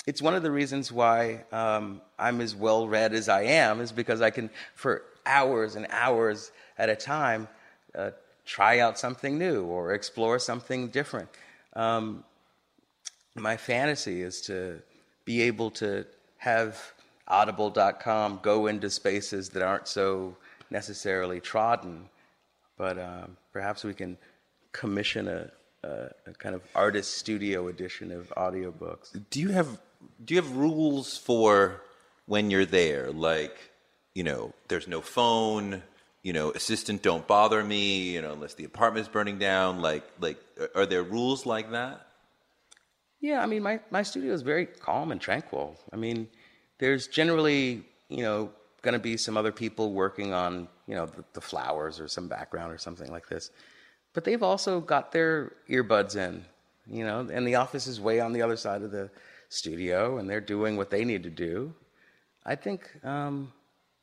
[0.06, 3.92] it's one of the reasons why um, I'm as well read as I am, is
[3.92, 7.48] because I can, for hours and hours at a time,
[7.94, 8.10] uh,
[8.44, 11.28] try out something new or explore something different.
[11.74, 12.24] Um,
[13.34, 14.80] my fantasy is to
[15.24, 16.06] be able to
[16.38, 16.80] have
[17.26, 20.36] audible.com go into spaces that aren't so
[20.70, 22.08] necessarily trodden,
[22.76, 24.16] but um, perhaps we can
[24.72, 25.50] commission a,
[25.82, 29.18] a, a, kind of artist studio edition of audiobooks.
[29.30, 29.80] Do you have
[30.24, 31.82] do you have rules for
[32.26, 33.10] when you're there?
[33.10, 33.56] Like,
[34.14, 35.82] you know, there's no phone.
[36.22, 38.14] You know, assistant, don't bother me.
[38.14, 39.80] You know, unless the apartment's burning down.
[39.80, 40.38] Like, like,
[40.74, 42.06] are there rules like that?
[43.20, 45.76] Yeah, I mean, my, my studio is very calm and tranquil.
[45.92, 46.28] I mean,
[46.78, 48.50] there's generally, you know,
[48.82, 52.28] going to be some other people working on, you know, the, the, flowers or some
[52.28, 53.50] background or something like this.
[54.12, 56.44] But they've also got their earbuds in,
[56.86, 59.10] you know, and the office is way on the other side of the
[59.48, 61.72] studio and they're doing what they need to do.
[62.44, 63.54] I think um,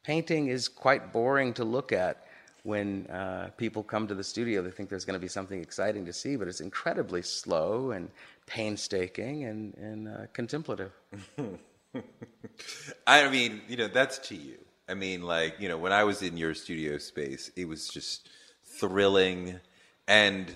[0.03, 2.25] painting is quite boring to look at
[2.63, 6.05] when uh, people come to the studio, they think there's going to be something exciting
[6.05, 8.09] to see, but it's incredibly slow and
[8.45, 10.91] painstaking and, and uh, contemplative.
[13.07, 14.57] I mean, you know, that's to you.
[14.87, 18.29] I mean, like, you know, when I was in your studio space, it was just
[18.63, 19.59] thrilling.
[20.07, 20.53] And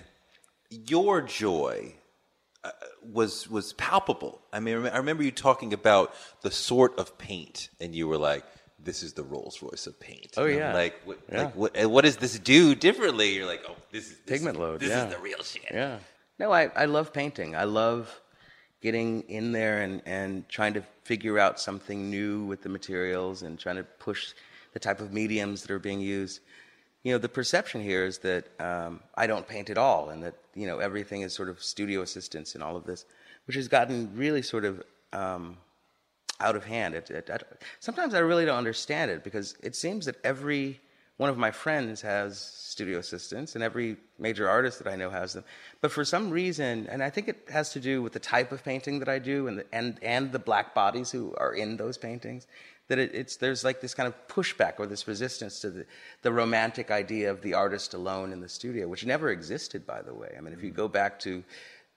[0.70, 1.94] your joy
[2.64, 2.70] uh,
[3.02, 4.42] was was palpable.
[4.52, 8.44] I mean, I remember you talking about the sort of paint, and you were like,
[8.86, 10.34] this is the Rolls Royce of paint.
[10.38, 10.72] Oh yeah.
[10.72, 11.42] Like what, yeah.
[11.42, 13.34] like what, what does this do differently?
[13.34, 14.80] You're like, oh, this is this, pigment load.
[14.80, 15.06] This yeah.
[15.06, 15.66] is the real shit.
[15.70, 15.98] Yeah.
[16.38, 17.54] No, I, I love painting.
[17.54, 18.20] I love
[18.80, 23.58] getting in there and, and trying to figure out something new with the materials and
[23.58, 24.32] trying to push
[24.72, 26.40] the type of mediums that are being used.
[27.02, 30.34] You know, the perception here is that um, I don't paint at all, and that
[30.54, 33.04] you know everything is sort of studio assistance and all of this,
[33.46, 34.82] which has gotten really sort of
[35.12, 35.56] um,
[36.40, 36.94] out of hand.
[36.94, 37.38] It, it, I,
[37.80, 40.80] sometimes I really don't understand it because it seems that every
[41.16, 45.32] one of my friends has studio assistants, and every major artist that I know has
[45.32, 45.44] them.
[45.80, 48.62] But for some reason, and I think it has to do with the type of
[48.62, 51.96] painting that I do, and the, and and the black bodies who are in those
[51.96, 52.46] paintings,
[52.88, 55.86] that it, it's there's like this kind of pushback or this resistance to the
[56.20, 60.12] the romantic idea of the artist alone in the studio, which never existed, by the
[60.12, 60.34] way.
[60.36, 60.76] I mean, if you mm.
[60.76, 61.42] go back to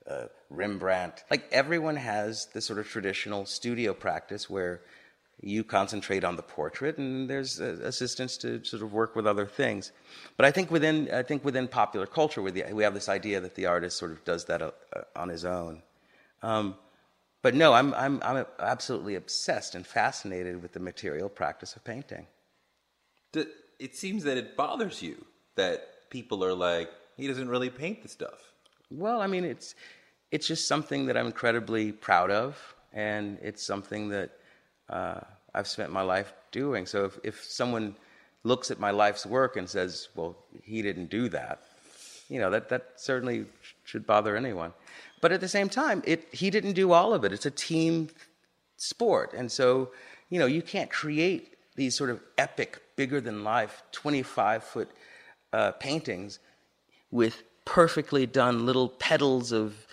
[0.09, 1.23] uh, Rembrandt.
[1.29, 4.81] Like everyone has the sort of traditional studio practice where
[5.41, 9.45] you concentrate on the portrait and there's uh, assistants to sort of work with other
[9.45, 9.91] things.
[10.35, 13.55] But I think within I think within popular culture we we have this idea that
[13.55, 15.81] the artist sort of does that uh, uh, on his own.
[16.41, 16.75] Um,
[17.41, 22.27] but no, I'm I'm I'm absolutely obsessed and fascinated with the material practice of painting.
[23.33, 28.09] It seems that it bothers you that people are like he doesn't really paint the
[28.09, 28.53] stuff.
[28.91, 29.75] Well, I mean, it's
[30.31, 34.31] it's just something that I'm incredibly proud of, and it's something that
[34.89, 35.21] uh,
[35.53, 36.85] I've spent my life doing.
[36.85, 37.95] So if if someone
[38.43, 41.63] looks at my life's work and says, "Well, he didn't do that,"
[42.29, 43.45] you know, that that certainly
[43.83, 44.73] should bother anyone.
[45.21, 47.33] But at the same time, it he didn't do all of it.
[47.33, 48.09] It's a team
[48.77, 49.91] sport, and so
[50.29, 54.89] you know you can't create these sort of epic, bigger than life, 25 foot
[55.53, 56.39] uh, paintings
[57.09, 59.87] with perfectly done little petals of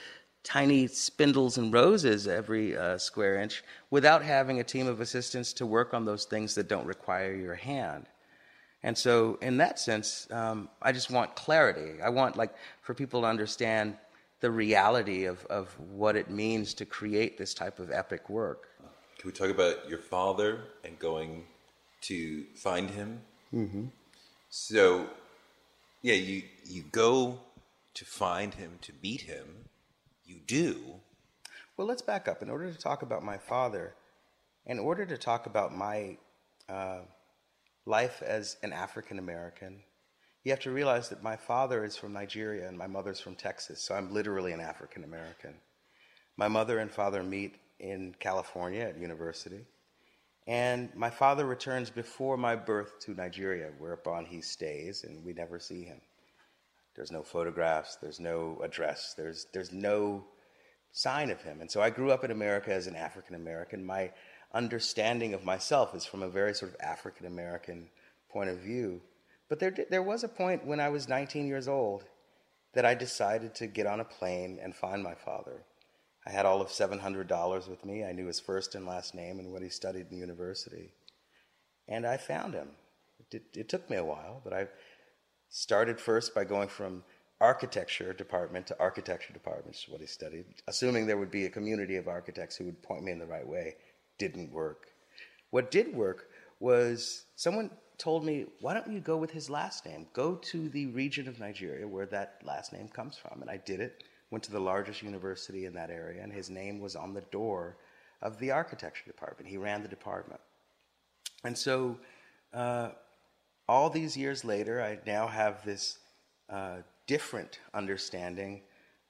[0.47, 5.67] tiny spindles and roses every uh, square inch without having a team of assistants to
[5.67, 8.07] work on those things that don't require your hand.
[8.85, 12.01] And so, in that sense, um, I just want clarity.
[12.01, 13.97] I want, like, for people to understand
[14.41, 18.69] the reality of, of what it means to create this type of epic work.
[19.19, 21.47] Can we talk about your father and going
[22.03, 23.21] to find him?
[23.53, 23.87] Mm-hmm.
[24.51, 25.09] So,
[26.03, 27.41] yeah, you you go
[27.95, 29.66] to find him, to meet him,
[30.27, 31.01] you do.
[31.77, 32.43] Well, let's back up.
[32.43, 33.95] In order to talk about my father,
[34.67, 36.17] in order to talk about my
[36.69, 37.01] uh,
[37.85, 39.83] life as an African American,
[40.43, 43.83] you have to realize that my father is from Nigeria and my mother's from Texas,
[43.83, 45.55] so I'm literally an African American.
[46.37, 49.65] My mother and father meet in California at university,
[50.47, 55.59] and my father returns before my birth to Nigeria, whereupon he stays, and we never
[55.59, 56.01] see him.
[56.97, 57.97] There's no photographs.
[57.97, 59.15] There's no address.
[59.17, 60.25] There's, there's no
[60.93, 61.61] sign of him.
[61.61, 63.85] And so I grew up in America as an African American.
[63.85, 64.11] My
[64.55, 67.89] understanding of myself is from a very sort of African American
[68.31, 69.03] point of view.
[69.49, 72.05] But there, there was a point when I was 19 years old
[72.73, 75.63] that I decided to get on a plane and find my father.
[76.27, 78.05] I had all of $700 with me.
[78.05, 80.93] I knew his first and last name and what he studied in university.
[81.87, 82.71] And I found him.
[83.21, 84.67] It, it, it took me a while, but I
[85.49, 87.03] started first by going from
[87.41, 91.97] architecture department to architecture department, is what he studied, assuming there would be a community
[91.97, 93.77] of architects who would point me in the right way.
[94.19, 94.89] Didn't work.
[95.51, 96.29] What did work
[96.61, 100.07] was someone told me, why don't you go with his last name?
[100.13, 103.41] Go to the region of Nigeria where that last name comes from.
[103.43, 106.81] And I did it, went to the largest university in that area, and his name
[106.81, 107.77] was on the door
[108.23, 109.49] of the architecture department.
[109.49, 110.41] He ran the department.
[111.45, 111.99] And so,
[112.53, 112.91] uh,
[113.69, 115.99] all these years later, I now have this
[116.49, 118.63] uh, different understanding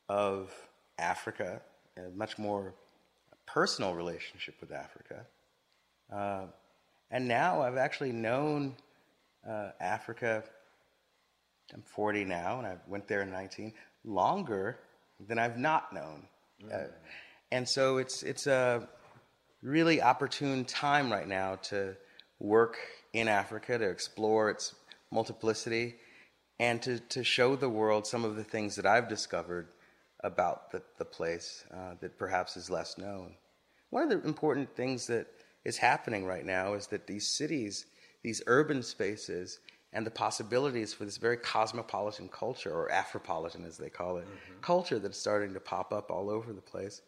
[0.09, 0.53] of
[0.99, 1.61] Africa,
[1.97, 2.75] a much more
[3.45, 5.27] personal relationship with Africa.
[6.13, 6.47] Uh,
[7.11, 8.75] and now I've actually known
[9.49, 10.43] uh, Africa.
[11.75, 13.73] I'm 40 now, and I went there in 19,
[14.05, 14.79] longer
[15.29, 16.23] than I've not known.
[16.65, 16.75] Mm.
[16.75, 16.89] Uh,
[17.53, 18.89] and so it's, it's a
[19.63, 21.97] really opportune time right now to
[22.39, 22.77] work
[23.17, 24.75] in Africa, to explore its
[25.11, 25.97] multiplicity,
[26.59, 29.69] and to, to show the world some of the things that I've discovered
[30.25, 33.35] about the, the place uh, that perhaps is less known.
[33.91, 35.27] One of the important things that
[35.65, 37.87] is happening right now is that these cities,
[38.23, 39.61] these urban spaces,
[39.93, 44.61] and the possibilities for this very cosmopolitan culture, or Afropolitan as they call it, mm-hmm.
[44.61, 47.03] culture that's starting to pop up all over the place,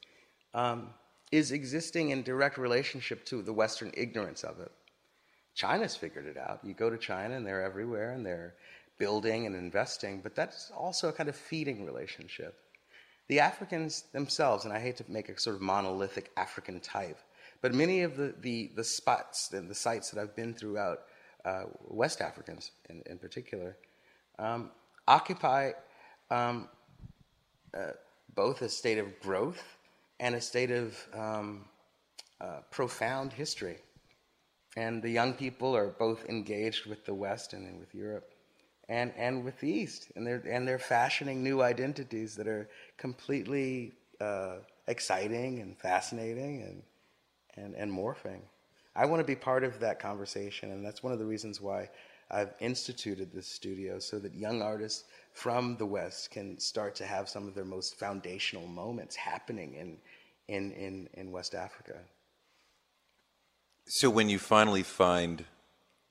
[0.55, 0.91] um,
[1.31, 4.73] is existing in direct relationship to the Western ignorance of it.
[5.59, 6.61] China's figured it out.
[6.63, 8.55] You go to China and they're everywhere and they're
[8.97, 12.55] building and investing, but that's also a kind of feeding relationship.
[13.27, 17.19] The Africans themselves, and I hate to make a sort of monolithic African type,
[17.61, 21.01] but many of the, the, the spots and the sites that I've been throughout,
[21.45, 23.77] uh, West Africans in, in particular,
[24.39, 24.71] um,
[25.09, 25.73] occupy
[26.31, 26.69] um,
[27.75, 27.91] uh,
[28.37, 29.77] both a state of growth
[30.21, 31.65] and a state of um,
[32.41, 33.79] uh, profound history.
[34.79, 38.31] And the young people are both engaged with the West and with Europe
[38.89, 40.13] and, and with the East.
[40.15, 46.83] And they're, and they're fashioning new identities that are completely uh, exciting and fascinating and,
[47.57, 48.39] and, and morphing.
[48.95, 51.91] I want to be part of that conversation, and that's one of the reasons why
[52.31, 57.29] I've instituted this studio so that young artists from the West can start to have
[57.29, 59.97] some of their most foundational moments happening in,
[60.47, 61.99] in, in, in West Africa.
[63.91, 65.47] So when you finally find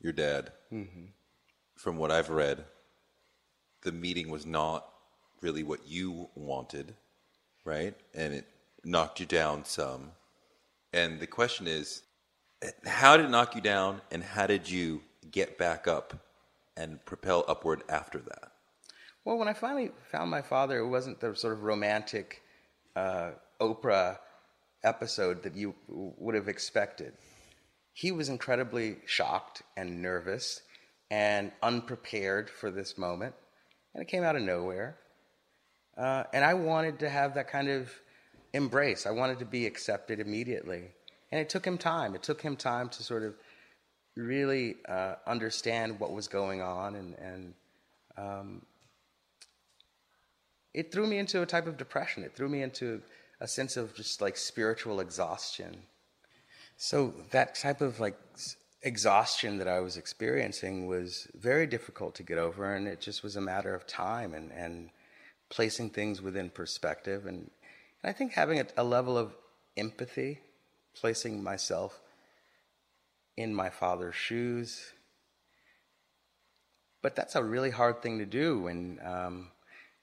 [0.02, 1.06] your dad, mm-hmm.
[1.76, 2.66] from what I've read,
[3.84, 4.90] the meeting was not
[5.42, 6.96] really what you wanted,
[7.66, 7.94] right?
[8.16, 8.48] And it
[8.84, 10.10] knocked you down some.
[10.92, 12.02] And the question is,
[12.84, 16.16] how did it knock you down, and how did you get back up
[16.76, 18.54] and propel upward after that?
[19.24, 22.42] Well, when I finally found my father, it wasn't the sort of romantic
[22.96, 24.18] uh, Oprah
[24.84, 27.14] episode that you would have expected.
[27.98, 30.62] He was incredibly shocked and nervous
[31.10, 33.34] and unprepared for this moment,
[33.92, 35.00] and it came out of nowhere.
[35.98, 37.92] Uh, and I wanted to have that kind of
[38.54, 39.08] embrace.
[39.08, 40.92] I wanted to be accepted immediately.
[41.32, 42.14] And it took him time.
[42.14, 43.34] It took him time to sort of
[44.16, 46.94] really uh, understand what was going on.
[46.94, 47.54] And, and
[48.16, 48.62] um,
[50.72, 52.24] it threw me into a type of depression.
[52.24, 53.02] It threw me into
[53.42, 55.82] a sense of just like spiritual exhaustion.
[56.78, 58.18] So that type of like
[58.84, 63.36] exhaustion that I was experiencing was very difficult to get over, and it just was
[63.36, 64.92] a matter of time and, and
[65.50, 67.26] placing things within perspective.
[67.26, 67.50] And,
[68.04, 69.36] and I think having a, a level of
[69.76, 70.40] empathy,
[70.96, 72.00] placing myself
[73.36, 74.94] in my father's shoes.
[77.02, 79.52] But that's a really hard thing to do when um,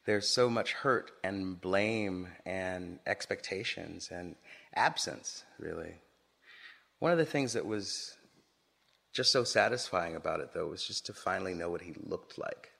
[0.07, 4.35] there's so much hurt and blame and expectations and
[4.75, 5.95] absence, really.
[7.05, 8.15] One of the things that was
[9.13, 12.71] just so satisfying about it, though, was just to finally know what he looked like.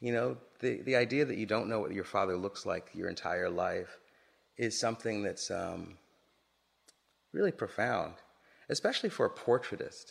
[0.00, 3.08] You know, the, the idea that you don't know what your father looks like your
[3.08, 3.96] entire life
[4.58, 5.98] is something that's um,
[7.32, 8.14] really profound,
[8.68, 10.06] especially for a portraitist.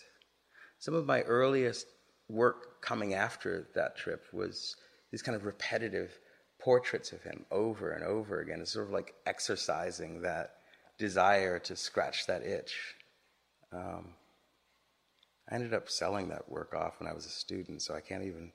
[0.80, 1.88] Some of my earliest
[2.30, 4.78] work coming after that trip was
[5.12, 6.18] these kind of repetitive
[6.62, 8.62] portraits of him over and over again.
[8.62, 10.52] It's sort of like exercising that
[10.98, 12.96] desire to scratch that itch.
[13.74, 14.10] Um,
[15.50, 18.24] I ended up selling that work off when I was a student, so I can't
[18.24, 18.52] even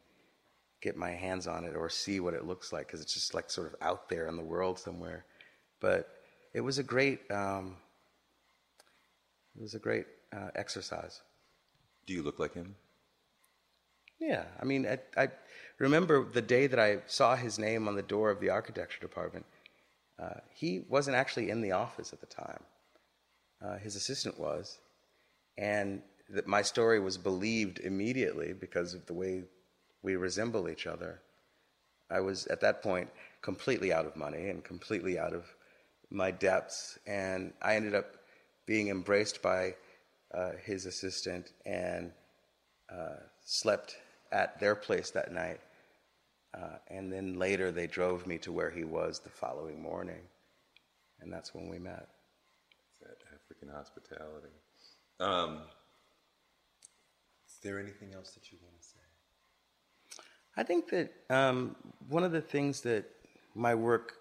[0.80, 3.50] get my hands on it or see what it looks like because it's just like
[3.50, 5.24] sort of out there in the world somewhere.
[5.80, 6.08] But
[6.54, 7.76] it was a great, um,
[9.56, 11.20] it was a great uh, exercise.
[12.06, 12.76] Do you look like him?
[14.18, 15.28] Yeah, I mean, I, I,
[15.78, 19.44] remember the day that I saw his name on the door of the architecture department.
[20.18, 22.62] Uh, he wasn't actually in the office at the time.
[23.62, 24.78] Uh, his assistant was,
[25.58, 29.44] and that my story was believed immediately because of the way
[30.02, 31.20] we resemble each other.
[32.10, 33.08] I was at that point
[33.42, 35.44] completely out of money and completely out of
[36.10, 38.16] my depths, and I ended up
[38.66, 39.74] being embraced by
[40.32, 42.12] uh, his assistant and
[42.92, 43.96] uh, slept
[44.32, 45.60] at their place that night.
[46.56, 50.22] Uh, and then later they drove me to where he was the following morning,
[51.20, 52.08] and that's when we met.
[53.02, 54.48] That African hospitality.
[55.18, 55.60] Um,
[57.48, 60.22] is there anything else that you want to say?
[60.56, 61.76] I think that um,
[62.08, 63.04] one of the things that
[63.54, 64.12] my work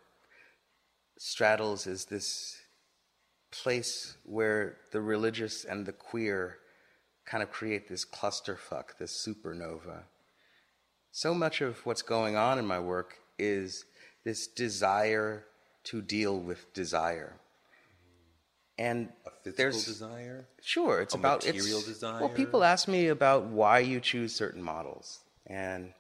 [1.17, 2.57] straddles is this
[3.51, 6.57] place where the religious and the queer
[7.25, 10.03] kind of create this clusterfuck, this supernova.
[11.11, 13.85] So much of what's going on in my work is
[14.23, 15.45] this desire
[15.85, 17.33] to deal with desire.
[18.77, 20.45] And A physical there's desire?
[20.61, 22.19] Sure, it's A about material it's, desire?
[22.19, 25.93] Well, people ask me about why you choose certain models, and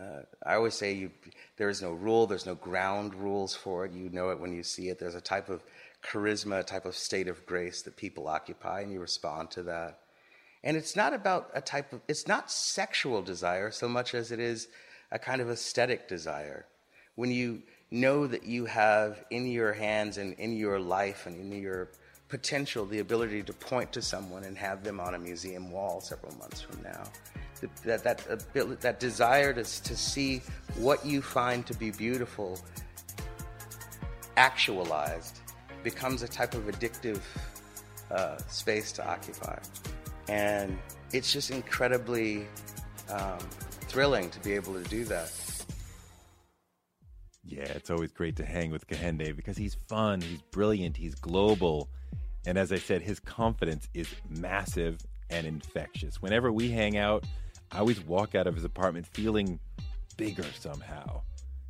[0.00, 1.10] uh, I always say you,
[1.56, 3.92] there is no rule, there's no ground rules for it.
[3.92, 4.98] You know it when you see it.
[4.98, 5.62] There's a type of
[6.02, 9.98] charisma, a type of state of grace that people occupy, and you respond to that.
[10.64, 14.40] And it's not about a type of, it's not sexual desire so much as it
[14.40, 14.68] is
[15.10, 16.66] a kind of aesthetic desire.
[17.14, 21.60] When you know that you have in your hands and in your life and in
[21.60, 21.90] your
[22.30, 26.34] potential the ability to point to someone and have them on a museum wall several
[26.36, 27.02] months from now.
[27.84, 28.18] That, that,
[28.54, 30.40] that, that desire to, to see
[30.76, 32.58] what you find to be beautiful
[34.38, 35.40] actualized
[35.82, 37.20] becomes a type of addictive
[38.10, 39.58] uh, space to occupy.
[40.28, 40.78] And
[41.12, 42.46] it's just incredibly
[43.10, 43.38] um,
[43.88, 45.30] thrilling to be able to do that.
[47.44, 51.88] Yeah, it's always great to hang with Kehinde because he's fun, he's brilliant, he's global.
[52.46, 54.98] And as I said, his confidence is massive
[55.28, 56.22] and infectious.
[56.22, 57.24] Whenever we hang out,
[57.70, 59.60] I always walk out of his apartment feeling
[60.16, 61.22] bigger somehow.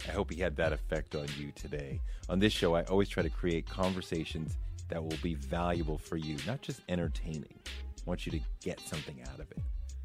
[0.09, 2.01] I hope he had that effect on you today.
[2.29, 4.57] On this show, I always try to create conversations
[4.89, 7.55] that will be valuable for you, not just entertaining.
[7.67, 7.73] I
[8.07, 9.59] want you to get something out of it.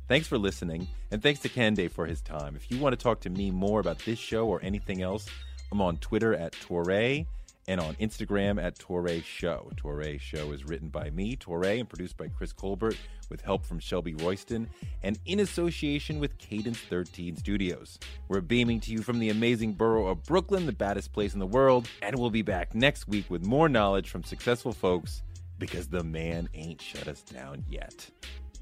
[0.08, 2.56] Thanks for listening, and thanks to Kehinde for his time.
[2.56, 5.28] If you want to talk to me more about this show or anything else,
[5.72, 7.26] I'm on Twitter at Toure
[7.68, 9.72] and on Instagram at Toure Show.
[9.76, 12.98] Toure Show is written by me, Toure, and produced by Chris Colbert
[13.30, 14.70] with help from Shelby Royston
[15.04, 17.98] and in association with Cadence 13 Studios.
[18.28, 21.48] We're beaming to you from the amazing borough of Brooklyn, the baddest place in the
[21.48, 25.24] world, and we'll be back next week with more knowledge from successful folks
[25.58, 28.10] because the man ain't shut us down yet.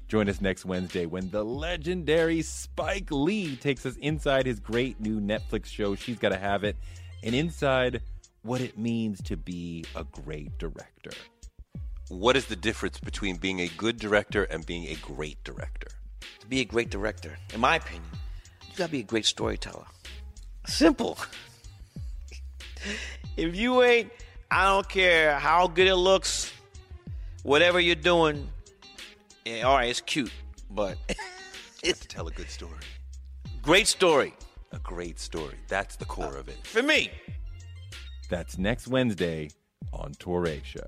[0.06, 5.20] Join us next Wednesday when the legendary Spike Lee takes us inside his great new
[5.20, 6.76] Netflix show, She's Gotta Have It,
[7.22, 8.02] and inside
[8.44, 11.10] what it means to be a great director.
[12.08, 15.88] What is the difference between being a good director and being a great director?
[16.40, 18.04] To be a great director, in my opinion,
[18.62, 19.86] you gotta be a great storyteller.
[20.66, 21.18] Simple.
[23.36, 24.12] if you ain't,
[24.50, 26.52] I don't care how good it looks,
[27.42, 28.46] whatever you're doing,
[29.46, 30.32] yeah, all right, it's cute,
[30.70, 30.98] but
[31.82, 32.78] It's to tell a good story.
[33.62, 34.32] great story
[34.72, 35.56] A great story.
[35.68, 36.66] That's the core uh, of it.
[36.66, 37.10] for me.
[38.28, 39.50] That's next Wednesday
[39.92, 40.80] on Toure Show.